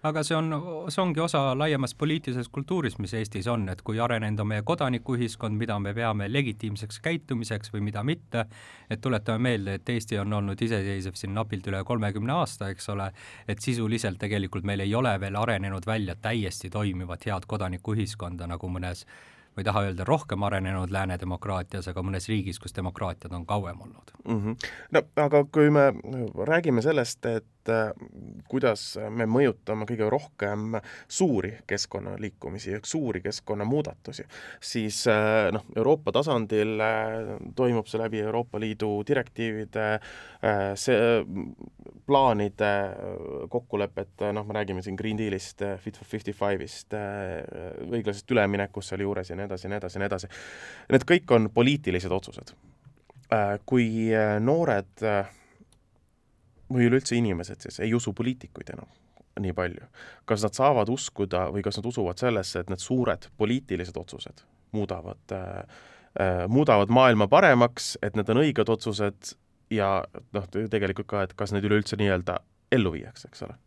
aga 0.07 0.23
see 0.27 0.37
on, 0.39 0.53
see 0.93 1.03
ongi 1.03 1.23
osa 1.25 1.43
laiemast 1.59 1.99
poliitilisest 1.99 2.53
kultuurist, 2.55 3.01
mis 3.03 3.17
Eestis 3.19 3.49
on, 3.51 3.67
et 3.73 3.83
kui 3.83 3.99
arenenud 4.01 4.45
on 4.45 4.51
meie 4.53 4.63
kodanikuühiskond, 4.67 5.59
mida 5.59 5.81
me 5.83 5.95
peame 5.97 6.31
legitiimseks 6.31 7.03
käitumiseks 7.03 7.75
või 7.75 7.83
mida 7.91 8.07
mitte, 8.07 8.47
et 8.87 9.03
tuletame 9.03 9.43
meelde, 9.51 9.79
et 9.81 9.95
Eesti 9.97 10.23
on 10.23 10.39
olnud 10.39 10.63
iseseisev 10.63 11.19
siin 11.19 11.35
napilt 11.35 11.67
üle 11.73 11.83
kolmekümne 11.85 12.39
aasta, 12.39 12.71
eks 12.71 12.91
ole, 12.95 13.11
et 13.49 13.59
sisuliselt 13.59 14.23
tegelikult 14.23 14.65
meil 14.65 14.87
ei 14.87 14.95
ole 14.95 15.19
veel 15.21 15.43
arenenud 15.43 15.87
välja 15.91 16.15
täiesti 16.15 16.71
toimivat 16.71 17.27
head 17.27 17.51
kodanikuühiskonda, 17.51 18.47
nagu 18.55 18.71
mõnes 18.71 19.09
ma 19.55 19.63
ei 19.63 19.65
taha 19.65 19.85
öelda 19.89 20.05
rohkem 20.05 20.43
arenenud 20.43 20.91
lääne 20.91 21.19
demokraatias, 21.21 21.89
aga 21.89 22.03
mõnes 22.03 22.29
riigis, 22.29 22.59
kus 22.59 22.75
demokraatiad 22.77 23.33
on 23.33 23.47
kauem 23.47 23.81
olnud 23.81 24.15
mm. 24.25 24.41
-hmm. 24.41 24.71
no 24.93 25.03
aga 25.25 25.45
kui 25.45 25.71
me 25.71 25.93
räägime 26.47 26.83
sellest, 26.83 27.27
et 27.27 27.47
äh, 27.73 27.91
kuidas 28.51 28.99
me 29.11 29.27
mõjutame 29.31 29.87
kõige 29.89 30.09
rohkem 30.13 30.77
suuri 31.09 31.53
keskkonnaliikumisi, 31.71 32.79
suuri 32.85 33.23
keskkonnamuudatusi, 33.25 34.27
siis 34.61 35.03
äh, 35.11 35.49
noh, 35.55 35.65
Euroopa 35.77 36.13
tasandil 36.17 36.75
äh, 36.81 37.35
toimub 37.57 37.89
see 37.91 38.01
läbi 38.03 38.21
Euroopa 38.25 38.61
Liidu 38.63 39.03
direktiivide, 39.07 39.87
see 40.79 40.97
plaanide 42.07 42.71
kokkulepet, 43.51 44.27
noh, 44.37 44.45
me 44.47 44.57
räägime 44.59 44.83
siin 44.85 44.97
Green 44.97 45.19
Dealist, 45.19 45.63
Fit 45.81 45.97
for 45.97 46.09
fifty 46.09 46.35
five'ist, 46.37 46.95
õiglasest 47.89 48.31
üleminekust 48.35 48.93
sealjuures 48.93 49.31
ja 49.31 49.39
nii 49.39 49.47
edasi 49.49 49.67
ja 49.67 49.73
nii 49.73 49.81
edasi 49.81 49.99
ja 49.99 50.03
nii 50.03 50.11
edasi. 50.11 50.31
Need 50.93 51.07
kõik 51.09 51.35
on 51.37 51.49
poliitilised 51.55 52.13
otsused. 52.13 52.53
Kui 53.67 53.89
noored 54.45 55.07
või 56.75 56.89
üleüldse 56.89 57.17
inimesed 57.17 57.65
siis 57.65 57.81
ei 57.85 57.95
usu 57.95 58.13
poliitikuid 58.13 58.75
enam 58.75 58.91
nii 59.41 59.55
palju, 59.57 59.87
kas 60.31 60.45
nad 60.47 60.55
saavad 60.55 60.91
uskuda 60.93 61.49
või 61.55 61.65
kas 61.67 61.81
nad 61.81 61.87
usuvad 61.91 62.21
sellesse, 62.23 62.61
et 62.63 62.71
need 62.71 62.83
suured 62.83 63.27
poliitilised 63.39 63.97
otsused 63.99 64.45
muudavad 64.75 65.35
äh,, 65.35 65.65
muudavad 66.49 66.93
maailma 66.95 67.27
paremaks, 67.31 67.97
et 68.03 68.15
need 68.15 68.31
on 68.31 68.43
õiged 68.45 68.71
otsused 68.71 69.35
ja 69.75 69.91
noh, 70.37 70.47
tegelikult 70.51 71.11
ka, 71.11 71.25
et 71.27 71.35
kas 71.39 71.55
neid 71.55 71.67
üleüldse 71.67 71.99
nii-öelda 71.99 72.39
ellu 72.75 72.95
viiakse, 72.95 73.31
eks 73.31 73.47
ole 73.47 73.59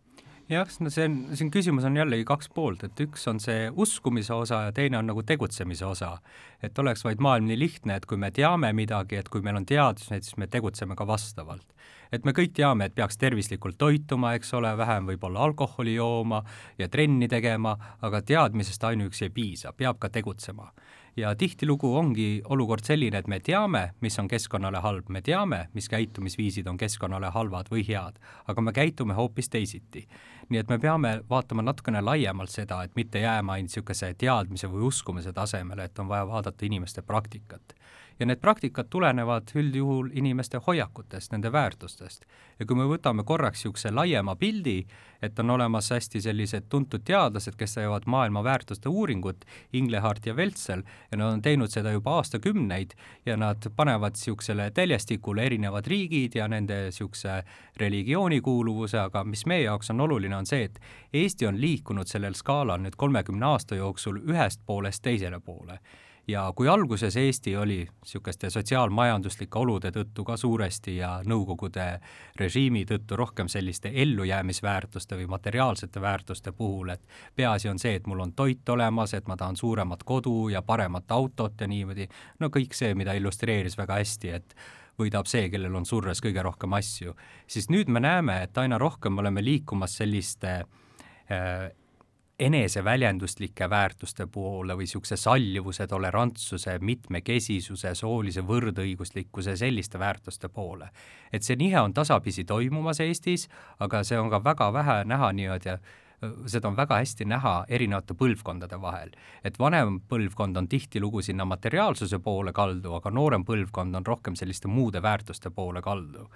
jah, 0.50 0.70
no 0.80 0.92
see 0.94 1.08
on, 1.08 1.18
siin 1.38 1.52
küsimus 1.52 1.86
on 1.88 1.98
jällegi 2.00 2.26
kaks 2.28 2.52
poolt, 2.56 2.86
et 2.88 3.00
üks 3.08 3.28
on 3.32 3.42
see 3.44 3.68
uskumise 3.76 4.34
osa 4.34 4.68
ja 4.68 4.76
teine 4.76 5.00
on 5.00 5.10
nagu 5.12 5.24
tegutsemise 5.24 5.86
osa. 5.86 6.18
et 6.64 6.80
oleks 6.80 7.04
vaid 7.06 7.20
maailm 7.22 7.48
nii 7.52 7.60
lihtne, 7.60 7.96
et 7.96 8.06
kui 8.06 8.18
me 8.18 8.32
teame 8.32 8.72
midagi, 8.74 9.20
et 9.20 9.30
kui 9.30 9.42
meil 9.42 9.60
on 9.60 9.66
teadused, 9.66 10.24
siis 10.24 10.38
me 10.38 10.48
tegutseme 10.48 10.96
ka 10.96 11.08
vastavalt 11.08 11.76
et 12.12 12.26
me 12.26 12.34
kõik 12.36 12.54
teame, 12.56 12.88
et 12.88 12.96
peaks 12.96 13.20
tervislikult 13.20 13.78
toituma, 13.80 14.34
eks 14.38 14.54
ole, 14.58 14.72
vähem 14.78 15.10
võib-olla 15.12 15.44
alkoholi 15.48 15.98
jooma 15.98 16.44
ja 16.80 16.90
trenni 16.90 17.28
tegema, 17.32 17.76
aga 18.02 18.22
teadmisest 18.22 18.84
ainuüksi 18.84 19.28
ei 19.28 19.34
piisa, 19.34 19.74
peab 19.74 20.00
ka 20.00 20.10
tegutsema. 20.10 20.72
ja 21.18 21.32
tihtilugu 21.36 21.96
ongi 21.98 22.44
olukord 22.46 22.86
selline, 22.86 23.18
et 23.18 23.28
me 23.28 23.40
teame, 23.40 23.96
mis 24.02 24.20
on 24.20 24.28
keskkonnale 24.30 24.78
halb, 24.84 25.08
me 25.10 25.22
teame, 25.26 25.64
mis 25.74 25.90
käitumisviisid 25.90 26.68
on 26.70 26.78
keskkonnale 26.78 27.32
halvad 27.34 27.72
või 27.74 27.82
head, 27.88 28.20
aga 28.46 28.62
me 28.62 28.72
käitume 28.72 29.18
hoopis 29.18 29.50
teisiti. 29.50 30.08
Nii 30.50 30.60
et 30.60 30.70
me 30.70 30.80
peame 30.80 31.14
vaatama 31.30 31.62
natukene 31.62 32.02
laiemalt 32.02 32.54
seda, 32.54 32.82
et 32.84 32.96
mitte 32.96 33.20
jääma 33.20 33.58
ainult 33.58 33.72
niisuguse 33.72 34.14
teadmise 34.18 34.70
või 34.72 34.88
uskumise 34.88 35.34
tasemele, 35.34 35.90
et 35.90 36.00
on 36.00 36.08
vaja 36.08 36.28
vaadata 36.28 36.66
inimeste 36.66 37.02
praktikat 37.02 37.77
ja 38.20 38.26
need 38.26 38.40
praktikad 38.42 38.88
tulenevad 38.90 39.52
üldjuhul 39.56 40.10
inimeste 40.14 40.58
hoiakutest, 40.68 41.32
nende 41.32 41.52
väärtustest. 41.52 42.26
ja 42.60 42.66
kui 42.66 42.76
me 42.76 42.88
võtame 42.90 43.24
korraks 43.24 43.60
niisuguse 43.62 43.92
laiema 43.92 44.36
pildi, 44.36 44.86
et 45.22 45.40
on 45.40 45.50
olemas 45.50 45.90
hästi 45.92 46.22
sellised 46.22 46.66
tuntud 46.70 47.04
teadlased, 47.06 47.56
kes 47.58 47.76
teevad 47.78 48.06
maailma 48.06 48.44
väärtuste 48.44 48.90
uuringut, 48.90 49.46
Inglehart 49.74 50.26
ja 50.26 50.36
Veltsel, 50.36 50.84
ja 51.12 51.18
nad 51.18 51.34
on 51.34 51.42
teinud 51.42 51.70
seda 51.70 51.92
juba 51.92 52.16
aastakümneid 52.18 52.94
ja 53.26 53.38
nad 53.38 53.70
panevad 53.76 54.18
niisugusele 54.18 54.72
täljestikule 54.72 55.46
erinevad 55.46 55.88
riigid 55.88 56.36
ja 56.36 56.48
nende 56.48 56.84
niisuguse 56.86 57.44
religioonikuuluvuse, 57.78 59.00
aga 59.00 59.24
mis 59.24 59.46
meie 59.46 59.64
jaoks 59.64 59.94
on 59.94 60.02
oluline, 60.02 60.36
on 60.36 60.46
see, 60.46 60.64
et 60.64 60.82
Eesti 61.14 61.48
on 61.48 61.62
liikunud 61.62 62.08
sellel 62.08 62.34
skaalal 62.34 62.82
nüüd 62.82 62.98
kolmekümne 62.98 63.46
aasta 63.46 63.76
jooksul 63.76 64.22
ühest 64.26 64.62
poolest 64.66 65.04
teisele 65.04 65.40
poole 65.40 65.80
ja 66.28 66.54
kui 66.56 66.68
alguses 66.68 67.16
Eesti 67.16 67.56
oli 67.58 67.88
niisuguste 67.88 68.50
sotsiaalmajanduslike 68.50 69.60
olude 69.60 69.92
tõttu 69.96 70.26
ka 70.28 70.38
suuresti 70.38 70.98
ja 70.98 71.12
Nõukogude 71.26 71.86
režiimi 72.36 72.84
tõttu 72.86 73.16
rohkem 73.16 73.48
selliste 73.48 73.92
ellujäämisväärtuste 73.94 75.16
või 75.16 75.28
materiaalsete 75.32 76.02
väärtuste 76.02 76.52
puhul, 76.52 76.90
et 76.90 77.04
peaasi 77.36 77.70
on 77.70 77.80
see, 77.80 77.96
et 77.96 78.08
mul 78.08 78.26
on 78.26 78.34
toit 78.34 78.70
olemas, 78.70 79.14
et 79.14 79.28
ma 79.28 79.38
tahan 79.38 79.56
suuremat 79.56 80.04
kodu 80.04 80.50
ja 80.50 80.62
paremat 80.62 81.12
autot 81.12 81.62
ja 81.62 81.68
niimoodi, 81.68 82.10
no 82.40 82.52
kõik 82.54 82.76
see, 82.76 82.94
mida 82.96 83.16
illustreeris 83.16 83.78
väga 83.78 84.02
hästi, 84.02 84.36
et 84.36 84.56
võidab 85.00 85.30
see, 85.30 85.48
kellel 85.54 85.76
on 85.78 85.86
surres 85.86 86.22
kõige 86.24 86.44
rohkem 86.44 86.74
asju, 86.74 87.16
siis 87.48 87.70
nüüd 87.70 87.88
me 87.88 88.02
näeme, 88.04 88.42
et 88.44 88.58
aina 88.58 88.78
rohkem 88.82 89.18
oleme 89.18 89.44
liikumas 89.46 89.96
selliste 90.02 90.58
äh, 91.32 91.70
eneseväljenduslike 92.40 93.70
väärtuste 93.70 94.28
poole 94.28 94.76
või 94.78 94.86
niisuguse 94.86 95.18
sallivuse, 95.18 95.88
tolerantsuse, 95.88 96.78
mitmekesisuse, 96.80 97.96
soolise 97.96 98.42
võrdõiguslikkuse, 98.46 99.56
selliste 99.58 100.00
väärtuste 100.00 100.50
poole. 100.50 100.90
et 101.34 101.44
see 101.44 101.56
nihe 101.56 101.80
on 101.82 101.94
tasapisi 101.94 102.44
toimumas 102.44 103.00
Eestis, 103.00 103.48
aga 103.80 104.04
see 104.04 104.20
on 104.20 104.30
ka 104.30 104.44
väga 104.44 104.74
vähe 104.74 105.04
näha 105.04 105.32
niimoodi 105.34 105.78
seda 106.22 106.68
on 106.68 106.76
väga 106.78 106.98
hästi 106.98 107.26
näha 107.30 107.54
erinevate 107.70 108.16
põlvkondade 108.18 108.80
vahel. 108.82 109.12
et 109.44 109.60
vanem 109.60 110.00
põlvkond 110.10 110.58
on 110.58 110.68
tihtilugu 110.68 111.22
sinna 111.22 111.46
materiaalsuse 111.46 112.20
poole 112.20 112.54
kaldu, 112.54 112.94
aga 112.98 113.12
noorem 113.12 113.46
põlvkond 113.46 113.96
on 113.96 114.06
rohkem 114.06 114.36
selliste 114.36 114.68
muude 114.68 115.02
väärtuste 115.02 115.50
poole 115.50 115.82
kaldu. 115.82 116.30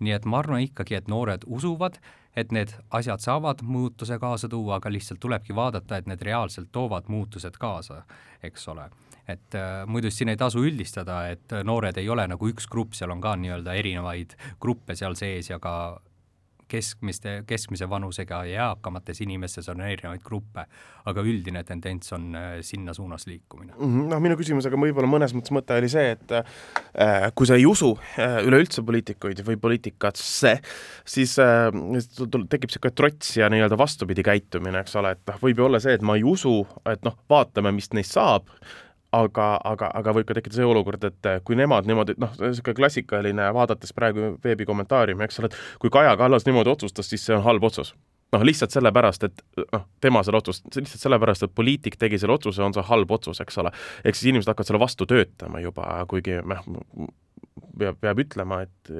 nii 0.00 0.12
et 0.12 0.24
ma 0.24 0.38
arvan 0.38 0.62
ikkagi, 0.62 0.94
et 0.94 1.08
noored 1.08 1.42
usuvad, 1.46 1.98
et 2.36 2.52
need 2.52 2.74
asjad 2.90 3.20
saavad 3.20 3.62
muutuse 3.62 4.18
kaasa 4.18 4.48
tuua, 4.48 4.76
aga 4.76 4.90
lihtsalt 4.90 5.20
tulebki 5.20 5.54
vaadata, 5.54 5.96
et 5.96 6.06
need 6.06 6.22
reaalselt 6.22 6.72
toovad 6.72 7.08
muutused 7.08 7.58
kaasa, 7.58 8.02
eks 8.42 8.68
ole 8.68 8.90
et 9.28 9.54
äh, 9.54 9.86
muidu 9.86 10.10
siin 10.10 10.28
ei 10.32 10.36
tasu 10.40 10.62
üldistada, 10.64 11.28
et 11.28 11.52
noored 11.64 11.96
ei 12.00 12.08
ole 12.08 12.24
nagu 12.26 12.48
üks 12.48 12.66
grupp, 12.66 12.94
seal 12.96 13.10
on 13.12 13.20
ka 13.20 13.34
nii-öelda 13.36 13.74
erinevaid 13.76 14.32
gruppe 14.60 14.96
seal 14.96 15.14
sees 15.20 15.50
ja 15.50 15.58
ka 15.60 16.00
keskmiste, 16.68 17.42
keskmise 17.48 17.88
vanusega 17.90 18.42
ja 18.48 18.68
eakamates 18.68 19.22
inimestes 19.24 19.68
on 19.72 19.82
erinevaid 19.84 20.22
gruppe, 20.24 20.64
aga 21.08 21.24
üldine 21.24 21.64
tendents 21.68 22.12
on 22.16 22.30
äh, 22.38 22.48
sinna 22.66 22.94
suunas 22.96 23.26
liikumine. 23.28 23.74
Mhm, 23.76 24.08
noh, 24.12 24.22
minu 24.22 24.38
küsimusega 24.38 24.80
võib-olla 24.80 25.10
mõnes 25.10 25.34
mõttes 25.36 25.54
mõte 25.54 25.78
oli 25.78 25.90
see, 25.92 26.14
et 26.16 26.34
äh, 26.38 27.28
kui 27.34 27.48
sa 27.48 27.58
ei 27.58 27.66
usu 27.68 27.94
äh, 28.18 28.40
üleüldse 28.46 28.84
poliitikuid 28.86 29.42
või 29.46 29.60
poliitikasse, 29.60 30.58
siis 31.08 31.38
äh, 31.42 31.68
tekib 31.72 32.68
niisugune 32.68 32.96
trots 32.96 33.36
ja 33.38 33.48
nii-öelda 33.52 33.78
vastupidi 33.80 34.24
käitumine, 34.26 34.84
eks 34.84 34.98
ole, 35.00 35.14
et 35.16 35.24
noh, 35.28 35.40
võib 35.42 35.62
ju 35.62 35.68
olla 35.68 35.80
see, 35.82 35.96
et 35.98 36.04
ma 36.04 36.18
ei 36.18 36.26
usu, 36.26 36.60
et 36.88 37.02
noh, 37.06 37.16
vaatame, 37.30 37.72
mis 37.76 37.90
neist 37.96 38.16
saab, 38.16 38.50
aga, 39.12 39.46
aga, 39.64 39.88
aga 40.00 40.14
võib 40.16 40.28
ka 40.28 40.36
tekkida 40.36 40.58
see 40.58 40.68
olukord, 40.68 41.04
et 41.08 41.30
kui 41.46 41.56
nemad 41.58 41.88
niimoodi, 41.88 42.18
noh, 42.20 42.34
niisugune 42.42 42.76
klassikaline, 42.76 43.48
vaadates 43.56 43.94
praegu 43.96 44.34
veebikommentaariumi, 44.44 45.24
eks 45.24 45.40
ole, 45.40 45.50
et 45.52 45.82
kui 45.82 45.92
Kaja 45.92 46.16
Kallas 46.20 46.46
niimoodi 46.48 46.72
otsustas, 46.74 47.08
siis 47.08 47.24
see 47.24 47.36
on 47.36 47.44
halb 47.46 47.64
otsus. 47.64 47.94
noh, 48.32 48.42
lihtsalt 48.44 48.74
sellepärast, 48.74 49.22
et 49.24 49.38
noh, 49.72 49.86
tema 50.04 50.20
selle 50.20 50.36
otsust, 50.42 50.66
lihtsalt 50.76 51.00
sellepärast, 51.00 51.46
et 51.46 51.54
poliitik 51.56 51.96
tegi 51.96 52.18
selle 52.20 52.34
otsuse, 52.36 52.60
on 52.60 52.74
see 52.76 52.84
halb 52.84 53.10
otsus, 53.16 53.40
eks 53.40 53.56
ole. 53.62 53.72
ehk 54.04 54.18
siis 54.18 54.28
inimesed 54.34 54.52
hakkavad 54.52 54.68
selle 54.68 54.82
vastu 54.82 55.06
töötama 55.08 55.62
juba, 55.64 55.86
kuigi 56.10 56.36
noh, 56.44 56.66
peab, 57.78 57.98
peab 58.00 58.22
ütlema, 58.24 58.62
et 58.66 58.92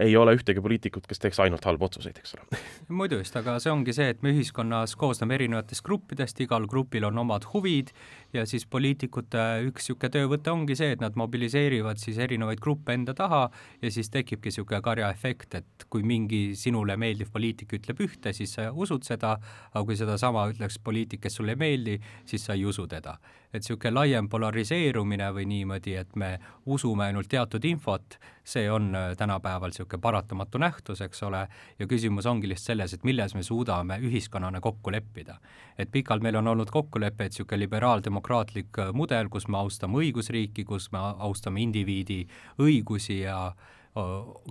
ei 0.00 0.16
ole 0.16 0.34
ühtegi 0.36 0.62
poliitikut, 0.64 1.06
kes 1.10 1.22
teeks 1.22 1.40
ainult 1.44 1.64
halbu 1.68 1.88
otsuseid, 1.88 2.18
eks 2.22 2.36
ole. 2.38 2.60
muidu 3.02 3.20
just, 3.20 3.36
aga 3.38 3.58
see 3.62 3.72
ongi 3.72 3.94
see, 3.96 4.08
et 4.14 4.22
me 4.24 4.32
ühiskonnas 4.34 4.96
koosneme 4.98 5.36
erinevatest 5.38 5.84
gruppidest, 5.86 6.40
igal 6.44 6.66
grupil 6.70 7.06
on 7.08 7.18
omad 7.24 7.46
huvid 7.52 7.92
ja 8.32 8.44
siis 8.48 8.66
poliitikute 8.70 9.44
üks 9.68 9.82
niisugune 9.92 10.12
töövõte 10.14 10.52
ongi 10.52 10.76
see, 10.78 10.92
et 10.94 11.02
nad 11.02 11.16
mobiliseerivad 11.18 12.00
siis 12.00 12.18
erinevaid 12.22 12.60
gruppe 12.62 12.94
enda 12.96 13.14
taha 13.16 13.42
ja 13.82 13.90
siis 13.92 14.10
tekibki 14.12 14.50
niisugune 14.52 14.80
karjaefekt, 14.84 15.58
et 15.60 15.86
kui 15.92 16.04
mingi 16.06 16.56
sinule 16.58 16.96
meeldiv 17.00 17.32
poliitik 17.32 17.74
ütleb 17.78 18.00
ühte, 18.06 18.32
siis 18.36 18.54
sa 18.56 18.70
usud 18.72 19.04
seda, 19.06 19.36
aga 19.72 19.84
kui 19.88 19.98
sedasama 19.98 20.48
ütleks 20.52 20.78
poliitik, 20.82 21.22
kes 21.26 21.40
sulle 21.40 21.56
ei 21.56 21.60
meeldi, 21.60 21.98
siis 22.28 22.46
sa 22.46 22.56
ei 22.58 22.64
usu 22.64 22.86
teda. 22.88 23.18
et 23.52 23.60
niisugune 23.60 23.90
laiem 23.92 24.28
polariseerumine 24.32 25.26
või 25.36 25.42
niimoodi, 25.44 25.92
et 26.00 26.14
me 26.16 26.38
usume 26.72 27.04
ainult 27.04 27.28
teatud 27.28 27.64
infot, 27.68 28.01
infot, 28.02 28.18
see 28.44 28.70
on 28.70 28.94
äh, 28.94 29.16
tänapäeval 29.16 29.70
niisugune 29.70 30.00
paratamatu 30.00 30.58
nähtus, 30.58 31.00
eks 31.00 31.22
ole, 31.22 31.48
ja 31.78 31.86
küsimus 31.86 32.26
ongi 32.26 32.48
lihtsalt 32.48 32.72
selles, 32.72 32.94
et 32.94 33.04
milles 33.04 33.34
me 33.34 33.42
suudame 33.42 33.98
ühiskonnana 33.98 34.60
kokku 34.60 34.90
leppida. 34.92 35.38
et 35.78 35.90
pikalt 35.90 36.22
meil 36.22 36.36
on 36.36 36.48
olnud 36.48 36.70
kokkulepe, 36.70 37.24
et 37.24 37.32
niisugune 37.32 37.58
liberaaldemokraatlik 37.58 38.78
äh, 38.78 38.92
mudel, 38.92 39.28
kus 39.28 39.48
me 39.48 39.58
austame 39.58 39.98
õigusriiki, 39.98 40.64
kus 40.64 40.90
me 40.92 40.98
austame 40.98 41.62
indiviidi 41.62 42.26
õigusi 42.58 43.22
ja 43.22 43.46
äh, 43.46 43.54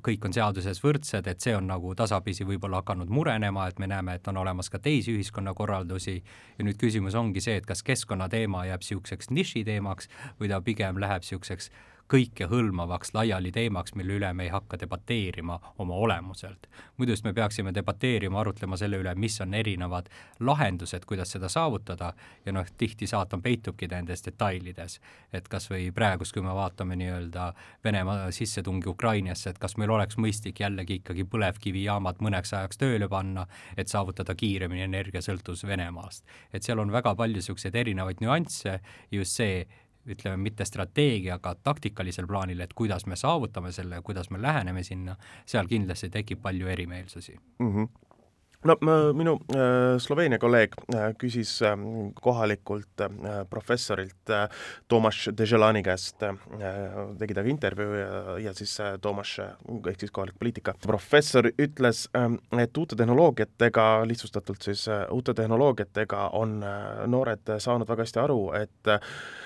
kõik 0.01 0.25
on 0.25 0.33
seaduses 0.33 0.79
võrdsed, 0.83 1.27
et 1.27 1.41
see 1.41 1.55
on 1.55 1.67
nagu 1.67 1.95
tasapisi 1.95 2.45
võib-olla 2.45 2.81
hakanud 2.81 3.09
murenema, 3.09 3.67
et 3.67 3.79
me 3.79 3.87
näeme, 3.87 4.15
et 4.15 4.27
on 4.27 4.37
olemas 4.37 4.69
ka 4.69 4.79
teisi 4.79 5.15
ühiskonnakorraldusi 5.17 6.23
ja 6.57 6.65
nüüd 6.65 6.77
küsimus 6.77 7.15
ongi 7.15 7.41
see, 7.41 7.57
et 7.57 7.65
kas 7.65 7.83
keskkonnateema 7.83 8.65
jääb 8.69 8.85
niisuguseks 8.85 9.31
nišiteemaks 9.33 10.09
või 10.39 10.49
ta 10.49 10.61
pigem 10.61 11.01
läheb 11.01 11.25
niisuguseks 11.25 11.71
kõikehõlmavaks 12.11 13.13
laiali 13.13 13.51
teemaks, 13.55 13.95
mille 13.95 14.17
üle 14.19 14.33
me 14.33 14.43
ei 14.43 14.49
hakka 14.51 14.79
debateerima 14.79 15.59
oma 15.79 15.95
olemuselt. 15.95 16.67
muidu 16.97 17.15
siis 17.15 17.23
me 17.23 17.33
peaksime 17.33 17.73
debateerima, 17.73 18.39
arutlema 18.39 18.77
selle 18.77 18.97
üle, 18.99 19.15
mis 19.15 19.41
on 19.41 19.53
erinevad 19.53 20.09
lahendused, 20.39 21.05
kuidas 21.07 21.31
seda 21.31 21.49
saavutada 21.49 22.13
ja 22.45 22.51
noh, 22.51 22.67
tihti 22.77 23.07
saatan 23.07 23.41
peitubki 23.41 23.87
nendes 23.87 24.25
detailides. 24.25 24.99
et 25.33 25.47
kas 25.47 25.69
või 25.71 25.91
praegust, 25.91 26.33
kui 26.33 26.41
me 26.41 26.53
vaatame 26.55 26.95
nii-öelda 26.95 27.53
Venemaa 27.83 28.31
sissetungi 28.31 28.89
Ukrainasse, 28.89 29.49
et 29.49 29.59
kas 29.59 29.77
meil 29.77 29.89
oleks 29.89 30.17
mõistlik 30.17 30.59
jällegi 30.59 30.99
ikkagi 30.99 31.23
põlevkivijaamad 31.23 32.19
mõneks 32.19 32.53
ajaks 32.53 32.77
tööle 32.77 33.07
panna, 33.09 33.47
et 33.77 33.87
saavutada 33.87 34.35
kiiremini 34.35 34.81
energiasõltuvus 34.81 35.63
Venemaast. 35.67 36.25
et 36.53 36.63
seal 36.63 36.79
on 36.79 36.91
väga 36.91 37.15
palju 37.15 37.35
niisuguseid 37.39 37.75
erinevaid 37.75 38.19
nüansse, 38.21 38.79
just 39.11 39.31
see, 39.31 39.65
ütleme, 40.05 40.37
mitte 40.37 40.65
strateegiaga 40.65 41.55
taktikalisel 41.63 42.27
plaanil, 42.27 42.59
et 42.59 42.73
kuidas 42.73 43.05
me 43.05 43.15
saavutame 43.15 43.71
selle, 43.71 44.01
kuidas 44.01 44.29
me 44.29 44.41
läheneme 44.41 44.83
sinna, 44.83 45.15
seal 45.45 45.67
kindlasti 45.67 46.09
tekib 46.09 46.41
palju 46.41 46.67
erimeelsusi 46.67 47.37
mm. 47.59 47.75
-hmm 47.75 48.10
no 48.63 48.75
minu 49.17 49.35
äh, 49.55 49.97
Sloveenia 49.99 50.39
kolleeg 50.39 50.75
äh, 50.93 51.11
küsis 51.19 51.53
äh, 51.65 51.73
kohalikult 52.21 53.01
äh, 53.01 53.09
professorilt 53.49 54.33
Tomas 54.87 55.23
Deželani 55.37 55.81
käest 55.83 56.21
tegi 56.21 57.33
temaga 57.33 57.49
intervjuu 57.49 57.95
ja, 57.97 58.35
ja 58.45 58.53
siis 58.55 58.75
Tomas 59.01 59.33
ehk 59.41 59.99
siis 59.99 60.11
kohalik 60.13 60.37
poliitika. 60.39 60.75
Professor 60.85 61.47
ütles 61.49 62.03
äh,, 62.17 62.27
et 62.61 62.77
uute 62.77 62.95
tehnoloogiatega, 62.99 63.87
lihtsustatult 64.07 64.61
siis 64.61 64.85
uute 65.11 65.33
tehnoloogiatega 65.37 66.29
on 66.37 66.59
noored 67.07 67.55
saanud 67.57 67.89
väga 67.89 68.05
hästi 68.05 68.21
aru, 68.21 68.39
et 68.61 68.91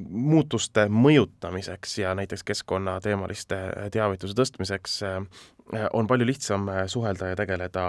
muutuste 0.10 0.88
mõjutamiseks 0.92 2.00
ja 2.04 2.14
näiteks 2.18 2.44
keskkonnateemaliste 2.52 3.62
teavituse 3.96 4.38
tõstmiseks 4.38 5.00
on 5.94 6.08
palju 6.08 6.28
lihtsam 6.28 6.70
suhelda 6.92 7.32
ja 7.32 7.40
tegeleda 7.40 7.86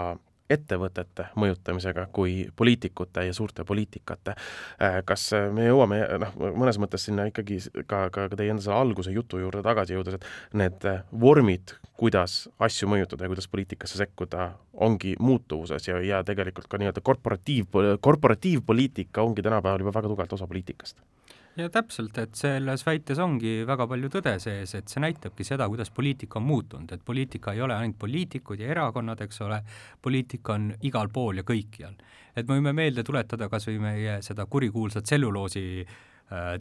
ettevõtete 0.51 1.29
mõjutamisega 1.37 2.07
kui 2.15 2.47
poliitikute 2.57 3.27
ja 3.27 3.35
suurte 3.37 3.65
poliitikate. 3.65 4.37
Äh, 4.83 5.01
kas 5.09 5.29
me 5.53 5.67
jõuame 5.69 6.01
noh, 6.23 6.37
mõnes 6.59 6.81
mõttes 6.83 7.09
sinna 7.09 7.27
ikkagi 7.31 7.59
ka, 7.87 8.07
ka, 8.15 8.29
ka 8.31 8.39
teie 8.39 8.55
enda 8.55 8.65
selle 8.65 8.79
alguse 8.79 9.15
jutu 9.15 9.41
juurde 9.43 9.65
tagasi 9.67 9.97
jõudes, 9.97 10.19
et 10.19 10.57
need 10.57 10.89
vormid, 11.13 11.77
kuidas 11.97 12.47
asju 12.63 12.89
mõjutada 12.93 13.27
ja 13.27 13.33
kuidas 13.33 13.49
poliitikasse 13.51 13.99
sekkuda, 14.03 14.51
ongi 14.87 15.17
muutuvuses 15.21 15.89
ja, 15.89 16.01
ja 16.05 16.23
tegelikult 16.27 16.69
ka 16.71 16.81
nii-öelda 16.81 17.03
korporatiiv, 17.05 17.83
korporatiivpoliitika 18.01 19.25
ongi 19.25 19.45
tänapäeval 19.47 19.85
juba 19.85 19.95
väga 19.97 20.13
tugevalt 20.13 20.37
osa 20.37 20.51
poliitikast 20.51 21.01
ja 21.57 21.69
täpselt, 21.73 22.19
et 22.21 22.35
selles 22.37 22.85
väites 22.87 23.21
ongi 23.23 23.63
väga 23.69 23.87
palju 23.89 24.11
tõde 24.13 24.35
sees, 24.43 24.75
et 24.77 24.93
see 24.93 25.03
näitabki 25.03 25.45
seda, 25.47 25.69
kuidas 25.73 25.91
poliitika 25.95 26.41
on 26.41 26.47
muutunud, 26.49 26.93
et 26.93 27.05
poliitika 27.05 27.55
ei 27.57 27.63
ole 27.65 27.77
ainult 27.77 27.99
poliitikud 27.99 28.61
ja 28.61 28.69
erakonnad, 28.75 29.23
eks 29.25 29.41
ole, 29.47 29.63
poliitika 30.03 30.57
on 30.59 30.69
igal 30.89 31.09
pool 31.13 31.41
ja 31.41 31.47
kõikjal. 31.47 31.97
et 32.37 32.49
me 32.49 32.59
võime 32.59 32.73
meelde 32.77 33.03
tuletada 33.03 33.49
kas 33.49 33.65
või 33.71 33.79
meie 33.81 34.19
seda 34.23 34.45
kurikuulsat 34.47 35.05
tselluloosi 35.09 35.65
äh, 35.81 35.95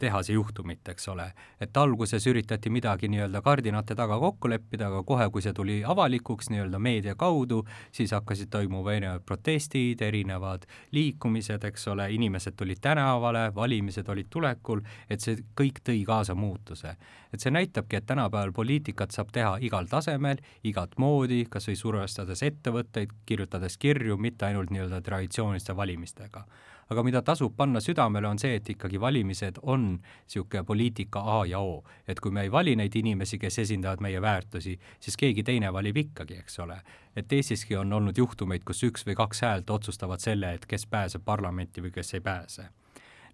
tehase 0.00 0.32
juhtumit, 0.32 0.88
eks 0.88 1.08
ole. 1.08 1.32
et 1.60 1.76
alguses 1.76 2.26
üritati 2.26 2.70
midagi 2.70 3.08
nii-öelda 3.10 3.40
kardinate 3.42 3.94
taga 3.98 4.18
kokku 4.18 4.48
leppida, 4.48 4.86
aga 4.86 5.02
kohe, 5.02 5.26
kui 5.30 5.42
see 5.42 5.52
tuli 5.52 5.80
avalikuks 5.84 6.50
nii-öelda 6.50 6.78
meedia 6.78 7.14
kaudu, 7.18 7.64
siis 7.92 8.12
hakkasid 8.14 8.50
toimuma 8.50 8.92
erinevad 8.92 9.24
protestid, 9.26 10.02
erinevad 10.06 10.68
liikumised, 10.92 11.64
eks 11.64 11.88
ole, 11.88 12.06
inimesed 12.14 12.54
tulid 12.56 12.78
tänavale, 12.82 13.48
valimised 13.54 14.08
olid 14.08 14.30
tulekul, 14.30 14.84
et 15.10 15.20
see 15.20 15.40
kõik 15.58 15.82
tõi 15.82 16.04
kaasa 16.06 16.34
muutuse. 16.34 16.96
et 17.32 17.40
see 17.40 17.50
näitabki, 17.50 17.96
et 17.96 18.06
tänapäeval 18.06 18.52
poliitikat 18.52 19.10
saab 19.10 19.32
teha 19.32 19.58
igal 19.60 19.90
tasemel, 19.90 20.38
igat 20.64 20.94
moodi, 20.96 21.44
kas 21.50 21.68
või 21.68 21.76
survestades 21.76 22.42
ettevõtteid, 22.42 23.10
kirjutades 23.26 23.76
kirju, 23.78 24.16
mitte 24.16 24.46
ainult 24.46 24.70
nii-öelda 24.70 25.02
traditsiooniliste 25.02 25.76
valimistega 25.76 26.46
aga 26.90 27.02
mida 27.02 27.22
tasub 27.22 27.56
panna 27.56 27.80
südamele, 27.80 28.28
on 28.28 28.38
see, 28.38 28.54
et 28.60 28.70
ikkagi 28.70 29.00
valimised 29.00 29.58
on 29.62 29.88
niisugune 29.98 30.64
poliitika 30.64 31.22
A 31.38 31.44
ja 31.46 31.60
O. 31.60 31.84
et 32.08 32.20
kui 32.20 32.30
me 32.30 32.46
ei 32.46 32.52
vali 32.52 32.76
neid 32.76 32.94
inimesi, 32.94 33.38
kes 33.38 33.58
esindavad 33.58 34.00
meie 34.00 34.22
väärtusi, 34.22 34.78
siis 35.00 35.16
keegi 35.16 35.42
teine 35.42 35.72
valib 35.72 35.96
ikkagi, 35.96 36.38
eks 36.44 36.58
ole. 36.60 36.80
et 37.16 37.32
Eestiski 37.32 37.76
on 37.76 37.92
olnud 37.92 38.18
juhtumeid, 38.18 38.64
kus 38.64 38.82
üks 38.84 39.06
või 39.06 39.16
kaks 39.16 39.42
häält 39.42 39.70
otsustavad 39.70 40.20
selle, 40.20 40.54
et 40.54 40.66
kes 40.66 40.86
pääseb 40.86 41.24
parlamenti 41.24 41.82
või 41.82 41.90
kes 41.90 42.14
ei 42.14 42.20
pääse 42.20 42.68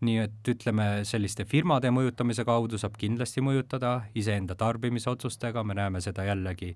nii 0.03 0.19
et 0.19 0.49
ütleme, 0.51 0.87
selliste 1.07 1.45
firmade 1.47 1.91
mõjutamise 1.95 2.45
kaudu 2.47 2.79
saab 2.81 2.97
kindlasti 2.99 3.43
mõjutada 3.45 3.93
iseenda 4.19 4.57
tarbimisotsustega, 4.59 5.63
me 5.63 5.77
näeme 5.79 6.03
seda 6.03 6.25
jällegi 6.27 6.73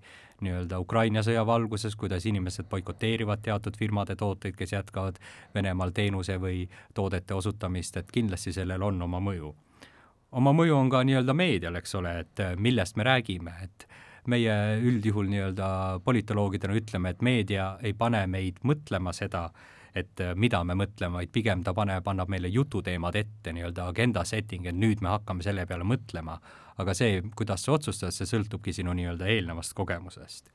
nii-öelda 0.46 0.78
Ukraina 0.82 1.24
sõja 1.26 1.42
valguses, 1.46 1.96
kuidas 1.98 2.26
inimesed 2.30 2.68
boikoteerivad 2.70 3.42
teatud 3.42 3.76
firmade 3.78 4.16
tooteid, 4.16 4.56
kes 4.56 4.76
jätkavad 4.76 5.18
Venemaal 5.54 5.94
teenuse 5.96 6.38
või 6.42 6.66
toodete 6.94 7.34
osutamist, 7.34 7.96
et 7.96 8.12
kindlasti 8.14 8.54
sellel 8.54 8.82
on 8.82 9.02
oma 9.02 9.20
mõju. 9.20 9.54
oma 10.32 10.52
mõju 10.52 10.74
on 10.76 10.90
ka 10.90 11.02
nii-öelda 11.02 11.34
meedial, 11.34 11.76
eks 11.76 11.94
ole, 11.94 12.18
et 12.20 12.42
millest 12.56 12.96
me 12.96 13.04
räägime, 13.04 13.52
et 13.62 13.88
meie 14.26 14.54
üldjuhul 14.82 15.30
nii-öelda 15.30 16.00
politoloogidena 16.04 16.74
ütleme, 16.74 17.10
et 17.10 17.22
meedia 17.22 17.78
ei 17.82 17.92
pane 17.94 18.26
meid 18.26 18.58
mõtlema 18.62 19.12
seda, 19.12 19.50
et 19.96 20.20
äh, 20.20 20.34
mida 20.36 20.62
me 20.64 20.76
mõtleme, 20.78 21.20
vaid 21.22 21.32
pigem 21.32 21.64
ta 21.64 21.74
paneb, 21.76 22.06
annab 22.12 22.30
meile 22.32 22.50
jututeemad 22.52 23.16
ette, 23.16 23.54
nii-öelda 23.56 23.88
agenda 23.90 24.24
setting, 24.28 24.68
et 24.68 24.76
nüüd 24.76 25.02
me 25.04 25.14
hakkame 25.14 25.46
selle 25.46 25.66
peale 25.66 25.86
mõtlema. 25.88 26.38
aga 26.76 26.92
see, 26.92 27.22
kuidas 27.36 27.62
sa 27.64 27.72
otsustad, 27.72 28.12
see 28.12 28.28
sõltubki 28.28 28.72
sinu 28.76 28.92
nii-öelda 28.92 29.30
eelnevast 29.32 29.72
kogemusest 29.72 30.52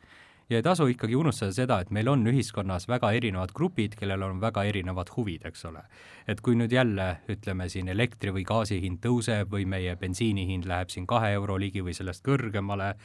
ja 0.52 0.60
ei 0.60 0.64
tasu 0.64 0.86
ikkagi 0.92 1.16
unustada 1.16 1.54
seda, 1.56 1.78
et 1.82 1.92
meil 1.96 2.10
on 2.12 2.26
ühiskonnas 2.28 2.88
väga 2.92 3.12
erinevad 3.16 3.54
grupid, 3.56 3.96
kellel 4.00 4.26
on 4.26 4.42
väga 4.42 4.66
erinevad 4.68 5.14
huvid, 5.16 5.46
eks 5.48 5.66
ole. 5.70 5.84
et 6.28 6.42
kui 6.42 6.58
nüüd 6.60 6.72
jälle 6.76 7.22
ütleme 7.32 7.70
siin 7.70 7.88
elektri 7.88 8.34
või 8.36 8.44
gaasi 8.48 8.82
hind 8.84 9.00
tõuseb 9.06 9.52
või 9.52 9.66
meie 9.66 9.96
bensiini 9.96 10.46
hind 10.50 10.68
läheb 10.68 10.92
siin 10.92 11.08
kahe 11.08 11.32
euro 11.38 11.58
ligi 11.60 11.82
või 11.82 11.96
sellest 11.96 12.24
kõrgemale, 12.28 12.96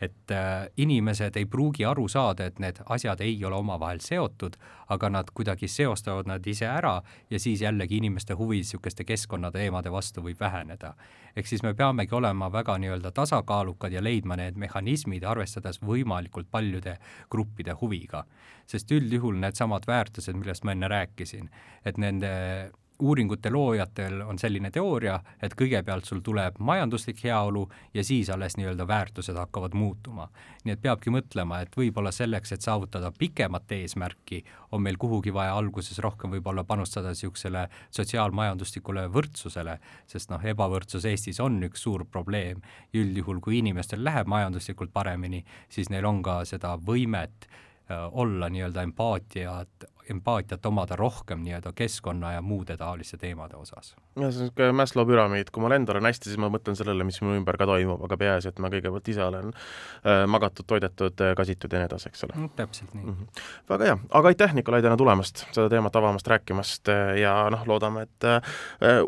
et 0.00 0.30
äh, 0.30 0.68
inimesed 0.76 1.36
ei 1.36 1.46
pruugi 1.46 1.84
aru 1.84 2.08
saada, 2.08 2.46
et 2.46 2.58
need 2.58 2.80
asjad 2.86 3.20
ei 3.20 3.36
ole 3.44 3.56
omavahel 3.56 4.00
seotud, 4.00 4.56
aga 4.88 5.08
nad 5.08 5.30
kuidagi 5.34 5.68
seostavad 5.68 6.26
nad 6.26 6.46
ise 6.46 6.66
ära 6.66 7.00
ja 7.30 7.40
siis 7.40 7.62
jällegi 7.62 7.96
inimeste 7.96 8.34
huvi 8.34 8.62
niisuguste 8.62 9.04
keskkonnateemade 9.04 9.92
vastu 9.92 10.22
võib 10.22 10.40
väheneda. 10.40 10.94
ehk 11.36 11.46
siis 11.46 11.62
me 11.62 11.74
peamegi 11.74 12.14
olema 12.14 12.52
väga 12.52 12.76
nii-öelda 12.78 13.10
tasakaalukad 13.10 13.92
ja 13.92 14.02
leidma 14.02 14.36
need 14.36 14.56
mehhanismid, 14.56 15.24
arvestades 15.24 15.80
võimalikult 15.80 16.50
paljude 16.50 16.98
gruppide 17.30 17.72
huviga. 17.80 18.24
sest 18.66 18.90
üldjuhul 18.90 19.40
needsamad 19.40 19.86
väärtused, 19.86 20.36
millest 20.36 20.64
ma 20.64 20.72
enne 20.72 20.88
rääkisin, 20.88 21.48
et 21.84 21.98
nende 21.98 22.70
uuringute 23.02 23.50
loojatel 23.50 24.20
on 24.20 24.38
selline 24.38 24.70
teooria, 24.70 25.16
et 25.42 25.54
kõigepealt 25.58 26.06
sul 26.06 26.20
tuleb 26.22 26.58
majanduslik 26.62 27.24
heaolu 27.24 27.64
ja 27.94 28.04
siis 28.06 28.30
alles 28.30 28.54
nii-öelda 28.56 28.86
väärtused 28.88 29.36
hakkavad 29.36 29.74
muutuma. 29.74 30.28
nii 30.64 30.72
et 30.76 30.82
peabki 30.82 31.10
mõtlema, 31.10 31.58
et 31.62 31.74
võib-olla 31.76 32.12
selleks, 32.14 32.52
et 32.52 32.62
saavutada 32.62 33.10
pikemat 33.18 33.72
eesmärki, 33.72 34.44
on 34.72 34.82
meil 34.82 34.96
kuhugi 34.96 35.34
vaja 35.34 35.56
alguses 35.58 35.98
rohkem 35.98 36.30
võib-olla 36.30 36.64
panustada 36.64 37.10
niisugusele 37.10 37.66
sotsiaalmajanduslikule 37.90 39.08
võrdsusele, 39.10 39.78
sest 40.06 40.30
noh, 40.30 40.44
ebavõrdsus 40.54 41.08
Eestis 41.10 41.40
on 41.40 41.58
üks 41.66 41.82
suur 41.82 42.04
probleem. 42.04 42.62
üldjuhul, 42.94 43.40
kui 43.40 43.58
inimestel 43.58 44.04
läheb 44.04 44.26
majanduslikult 44.26 44.92
paremini, 44.92 45.44
siis 45.68 45.90
neil 45.90 46.06
on 46.06 46.22
ka 46.22 46.44
seda 46.44 46.76
võimet 46.76 47.50
Äh, 47.92 48.08
olla 48.12 48.48
nii-öelda 48.48 48.82
empaatiat, 48.82 49.84
empaatiat 50.10 50.66
omada 50.66 50.96
rohkem 50.96 51.42
nii-öelda 51.44 51.72
keskkonna 51.76 52.32
ja 52.32 52.42
muude 52.42 52.76
taoliste 52.76 53.16
teemade 53.16 53.56
osas. 53.56 53.94
ja 54.16 54.30
see 54.30 54.42
on 54.42 54.48
niisugune 54.48 54.72
Maslow 54.72 55.06
püramiid, 55.06 55.50
kui 55.52 55.62
mul 55.62 55.76
endal 55.76 56.00
on 56.00 56.08
hästi, 56.08 56.30
siis 56.30 56.40
ma 56.40 56.50
mõtlen 56.52 56.76
sellele, 56.78 57.04
mis 57.06 57.20
minu 57.22 57.36
ümber 57.38 57.56
ka 57.60 57.66
toimub, 57.68 58.02
aga 58.06 58.18
peaasi, 58.18 58.50
et 58.50 58.62
ma 58.62 58.70
kõigepealt 58.72 59.10
ise 59.12 59.24
olen 59.24 59.52
äh, 59.52 60.24
magatud, 60.30 60.66
toidetud, 60.68 61.22
kasitud 61.38 61.72
ja 61.72 61.82
nii 61.82 61.90
edasi, 61.90 62.10
eks 62.10 62.26
ole 62.26 62.36
mm,. 62.36 62.54
täpselt 62.58 62.94
nii 62.94 63.04
mm. 63.04 63.14
-hmm. 63.20 63.44
väga 63.70 63.90
hea, 63.90 63.98
aga 64.20 64.32
aitäh, 64.32 64.54
Nikolai, 64.58 64.82
täna 64.82 64.96
tulemast, 65.00 65.44
seda 65.52 65.68
teemat 65.72 65.96
avamast, 65.96 66.26
rääkimast 66.34 66.92
ja 67.20 67.34
noh, 67.54 67.64
loodame, 67.66 68.06
et 68.08 68.28
äh, 68.28 68.42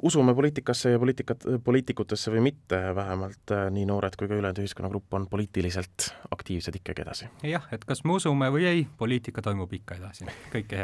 usume 0.02 0.34
poliitikasse 0.34 0.94
ja 0.94 1.02
poliitikat, 1.02 1.48
poliitikutesse 1.64 2.32
või 2.34 2.46
mitte, 2.50 2.80
vähemalt 2.94 3.54
äh, 3.54 3.66
nii 3.74 3.86
noored 3.90 4.16
kui 4.18 4.28
ka 4.30 4.38
ülejäänud 4.38 4.62
ühiskonnagrupp 4.62 5.18
on 5.18 5.26
poliitiliselt 5.30 6.10
aktiivsed 6.30 6.80
ikkagi 6.80 7.02
edasi. 7.02 7.28
jah, 7.42 7.66
et 7.72 7.84
kas 7.84 8.04
me 8.04 8.16
usume 8.20 8.50
või 8.54 8.68
ei, 8.70 8.86
poliitika 8.98 9.42
toimub 9.42 9.72
ikka 9.72 9.98
edasi. 10.00 10.30
kõike 10.52 10.83